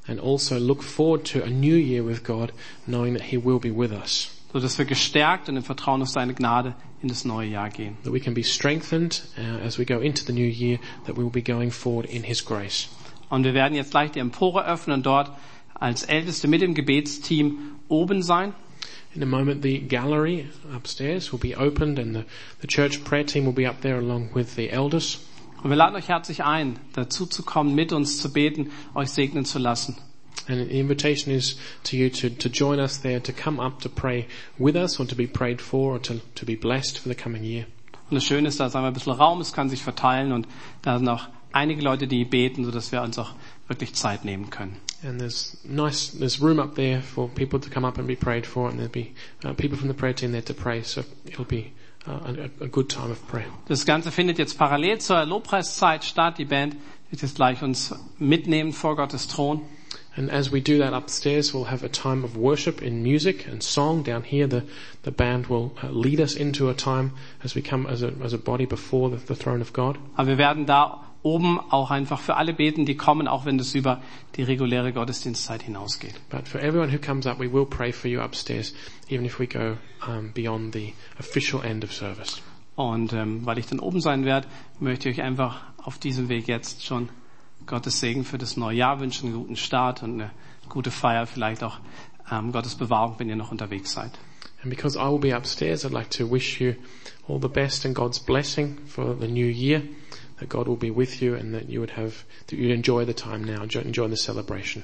and 0.08 0.20
also 0.20 0.60
look 0.60 0.84
forward 0.84 1.26
to 1.26 1.44
a 1.44 1.50
new 1.50 1.76
year 1.76 2.04
with 2.04 2.24
God 2.24 2.52
knowing 2.86 3.14
that 3.14 3.24
He 3.24 3.38
will 3.38 3.60
be 3.60 3.72
with 3.72 3.92
us. 3.92 4.30
so 4.54 4.60
dass 4.60 4.78
wir 4.78 4.86
gestärkt 4.86 5.50
und 5.50 5.58
im 5.58 5.64
Vertrauen 5.64 6.04
auf 6.04 6.10
seine 6.10 6.36
Gnade 6.36 6.76
in 7.02 7.10
das 7.10 7.26
neue 7.26 7.50
Jahr 7.50 7.70
gehen. 7.70 7.98
That 8.04 8.14
we 8.14 8.20
can 8.20 8.36
be 8.36 8.44
strengthened 8.44 9.24
uh, 9.36 9.66
as 9.66 9.80
we 9.80 9.86
go 9.86 10.00
into 10.00 10.24
the 10.24 10.32
new 10.32 10.48
year, 10.48 10.78
that 11.06 11.18
we 11.18 11.24
will 11.24 11.32
be 11.32 11.42
going 11.42 11.72
forward 11.72 12.06
in 12.06 12.24
His 12.24 12.46
grace. 12.46 12.88
Und 13.30 13.46
wir 13.46 13.56
werden 13.56 13.74
jetzt 13.74 13.92
gleich 13.92 14.12
die 14.12 14.20
Empore 14.20 14.66
öffnen 14.68 14.98
und 14.98 15.06
dort 15.08 15.32
als 15.74 16.04
Älteste 16.04 16.48
mit 16.48 16.62
dem 16.62 16.76
Gebetsteam 16.76 17.80
oben 17.88 18.22
sein. 18.22 18.54
In 19.16 19.22
a 19.22 19.28
moment, 19.28 19.62
the 19.62 19.78
gallery 19.80 20.50
upstairs 20.74 21.32
will 21.32 21.40
be 21.40 21.56
opened 21.56 22.00
and 22.00 22.16
the, 22.16 22.26
the 22.62 22.68
church 22.68 23.04
prayer 23.04 23.24
team 23.24 23.46
will 23.46 23.54
be 23.54 23.66
up 23.66 23.82
there 23.82 23.98
along 23.98 24.30
with 24.34 24.56
the 24.56 24.72
elders. 24.72 25.20
Und 25.64 25.70
wir 25.70 25.78
laden 25.78 25.96
euch 25.96 26.10
herzlich 26.10 26.44
ein, 26.44 26.80
dazu 26.94 27.26
zu 27.26 27.44
kommen, 27.44 27.76
mit 27.76 27.94
uns 27.94 28.20
zu 28.22 28.34
beten, 28.34 28.72
euch 28.96 29.10
segnen 29.10 29.46
zu 29.46 29.60
lassen. 29.60 29.96
And 30.48 30.68
the 30.68 30.78
invitation 30.78 31.32
is 31.32 31.58
to 31.84 31.96
you 31.96 32.10
to, 32.10 32.30
to 32.30 32.50
join 32.50 32.80
us 32.80 33.00
there, 33.02 33.22
to 33.22 33.32
come 33.32 33.62
up 33.62 33.80
to 33.82 33.90
pray 33.90 34.28
with 34.58 34.76
us 34.76 35.00
or 35.00 35.08
to 35.08 35.16
be 35.16 35.28
prayed 35.28 35.62
for 35.62 35.94
or 35.94 36.02
to, 36.02 36.20
to 36.36 36.46
be 36.46 36.56
blessed 36.56 37.00
for 37.00 37.08
the 37.08 37.16
coming 37.16 37.44
year. 37.44 37.66
Und 38.10 38.16
das 38.16 38.26
Schöne 38.26 38.50
ist, 38.50 38.60
da 38.60 38.66
ist 38.66 38.76
einmal 38.76 38.92
ein 38.92 38.94
bisschen 38.94 39.14
Raum, 39.14 39.40
es 39.40 39.54
kann 39.54 39.70
sich 39.70 39.82
verteilen 39.84 40.34
und 40.34 40.48
da 40.82 40.98
sind 40.98 41.08
auch 41.08 41.28
einige 41.54 41.82
Leute, 41.82 42.08
die 42.08 42.26
beten, 42.26 42.66
sodass 42.66 42.92
wir 42.92 43.02
uns 43.02 43.18
auch 43.18 43.34
wirklich 43.68 43.94
Zeit 43.94 44.26
nehmen 44.26 44.50
können. 44.50 44.76
And 45.04 45.20
there's 45.20 45.58
nice, 45.66 46.10
there's 46.10 46.40
room 46.40 46.60
up 46.60 46.76
there 46.76 47.02
for 47.02 47.28
people 47.28 47.60
to 47.60 47.70
come 47.70 47.84
up 47.84 47.98
and 47.98 48.08
be 48.08 48.16
prayed 48.16 48.46
for 48.46 48.70
and 48.70 48.80
there'll 48.80 48.92
be 48.92 49.14
uh, 49.44 49.54
people 49.54 49.78
from 49.78 49.90
the 49.90 49.94
prayer 49.94 50.14
team 50.14 50.32
there 50.32 50.42
to 50.42 50.54
pray. 50.54 50.82
So 50.84 51.04
it'll 51.26 51.46
be 51.46 51.74
uh, 52.08 52.34
a, 52.60 52.64
a 52.64 52.68
good 52.68 52.90
time 52.90 53.12
of 53.12 53.28
prayer. 53.28 53.48
Das 53.68 53.86
Ganze 53.86 54.12
findet 54.12 54.38
jetzt 54.38 54.58
parallel 54.58 55.00
zur 55.00 55.26
Lobpreiszeit 55.26 56.04
statt. 56.04 56.38
Die 56.38 56.46
Band 56.46 56.76
wird 57.10 57.22
jetzt 57.22 57.36
gleich 57.36 57.62
uns 57.62 57.94
mitnehmen 58.18 58.72
vor 58.72 58.96
Gottes 58.96 59.28
Thron. 59.28 59.62
And 60.16 60.30
as 60.30 60.52
we 60.52 60.62
do 60.62 60.78
that 60.78 60.94
upstairs, 60.94 61.54
we'll 61.54 61.66
have 61.66 61.84
a 61.84 61.90
time 61.90 62.24
of 62.24 62.38
worship 62.38 62.84
in 62.84 63.02
music 63.02 63.48
and 63.48 63.64
song. 63.64 64.04
Down 64.04 64.24
here, 64.24 64.46
the, 64.48 64.64
the 65.02 65.12
band 65.12 65.48
will 65.48 65.76
uh, 65.82 65.90
lead 65.90 66.20
us 66.22 66.36
into 66.36 66.70
a 66.70 66.76
time 66.76 67.14
as 67.44 67.56
we 67.56 67.64
come 67.64 67.88
as 67.88 68.04
a, 68.04 68.14
as 68.24 68.32
a 68.32 68.38
body 68.38 68.66
before 68.66 69.10
the, 69.10 69.18
the 69.18 69.36
throne 69.36 69.60
of 69.60 69.74
God. 69.74 69.98
Aber 70.16 70.28
wir 70.28 70.38
werden 70.38 70.68
da 70.68 71.04
oben 71.24 71.60
auch 71.60 71.90
einfach 71.90 72.20
für 72.20 72.36
alle 72.36 72.54
beten, 72.54 72.86
die 72.86 72.96
kommen, 72.96 73.28
auch 73.28 73.46
wenn 73.46 73.58
das 73.58 73.74
über 73.74 74.02
die 74.36 74.44
reguläre 74.44 74.94
Gottesdienstzeit 74.94 75.64
hinausgeht. 75.64 76.14
But 76.30 76.48
for 76.48 76.62
everyone 76.62 76.94
who 76.94 77.00
comes 77.00 77.26
up, 77.26 77.40
we 77.40 77.52
will 77.52 77.66
pray 77.66 77.92
for 77.92 78.10
you 78.10 78.22
upstairs, 78.22 78.74
even 79.10 79.26
if 79.26 79.40
we 79.40 79.48
go 79.48 79.78
um, 80.08 80.32
beyond 80.34 80.74
the 80.74 80.94
official 81.18 81.64
end 81.64 81.84
of 81.84 81.94
service. 81.94 82.42
Und 82.76 83.14
ähm, 83.14 83.46
weil 83.46 83.58
ich 83.58 83.68
dann 83.68 83.80
oben 83.80 84.02
sein 84.02 84.26
werde, 84.26 84.48
möchte 84.80 85.10
ich 85.10 85.20
euch 85.20 85.24
einfach 85.24 85.62
auf 85.78 85.98
diesem 85.98 86.30
Weg 86.30 86.48
jetzt 86.48 86.86
schon 86.86 87.10
Gottes 87.66 88.00
Segen 88.00 88.26
für 88.26 88.38
das 88.38 88.58
neue 88.58 88.78
Jahr 88.78 89.00
wünschen, 89.00 89.28
einen 89.28 89.38
guten 89.38 89.56
Start 89.56 90.04
und 90.04 90.14
eine 90.14 90.32
gute 90.70 90.92
Feier, 90.92 91.26
vielleicht 91.26 91.64
auch 91.64 91.80
ähm, 92.32 92.52
Gottes 92.52 92.76
Bewahrung, 92.76 93.16
wenn 93.20 93.30
ihr 93.30 93.36
noch 93.36 93.52
unterwegs 93.52 93.94
seid. 93.94 94.12
And 94.62 94.70
because 94.70 94.98
I 94.98 95.10
will 95.10 95.20
be 95.20 95.36
upstairs, 95.36 95.86
I'd 95.86 95.92
like 95.92 96.10
to 96.12 96.30
wish 96.30 96.60
you 96.60 96.74
all 97.28 97.40
the 97.42 97.48
best 97.50 97.86
and 97.86 97.94
God's 97.96 98.20
blessing 98.20 98.78
for 98.86 99.16
the 99.20 99.28
new 99.28 99.48
year. 99.48 99.84
That 100.44 100.50
God 100.50 100.68
will 100.68 100.76
be 100.76 100.92
with 100.92 101.22
you 101.22 101.36
and 101.36 101.54
that 101.54 101.70
you 101.70 101.80
would 101.80 101.92
have, 101.92 102.26
that 102.48 102.58
you'd 102.58 102.72
enjoy 102.72 103.06
the 103.06 103.14
time 103.14 103.46
now, 103.46 103.62
enjoy 103.64 104.10
the 104.10 104.18
celebration. 104.18 104.84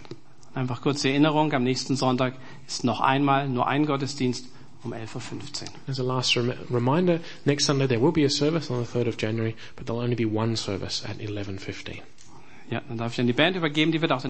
Einfach 0.56 0.82
kurze 0.82 1.10
Erinnerung, 1.10 1.52
am 1.54 1.66
nächsten 1.66 1.98
Sonntag 1.98 2.36
ist 2.66 2.86
noch 2.86 3.02
einmal 3.02 3.50
nur 3.50 3.68
ein 3.68 3.86
Gottesdienst 3.86 4.46
um 4.86 4.94
11.15 4.94 5.64
Uhr. 5.64 5.68
As 5.88 6.00
a 6.00 6.04
last 6.04 6.38
rem- 6.38 6.54
reminder, 6.70 7.20
next 7.44 7.66
Sunday 7.66 7.88
there 7.88 8.00
will 8.02 8.14
be 8.14 8.24
a 8.24 8.30
service 8.30 8.72
on 8.72 8.82
the 8.82 8.90
3rd 8.90 9.10
of 9.10 9.18
January, 9.18 9.54
but 9.76 9.86
there'll 9.86 10.02
only 10.02 10.16
be 10.16 10.24
one 10.26 10.56
service 10.56 11.04
at 11.04 11.18
11.15. 11.18 11.98
Ja, 12.72 12.82
dann 12.88 12.98
darf 12.98 13.12
ich 13.12 13.20
an 13.20 13.28
die 13.28 13.34
Band 13.34 13.58
übergeben, 13.58 13.92
die 13.92 14.00
wird 14.00 14.14
auch 14.14 14.22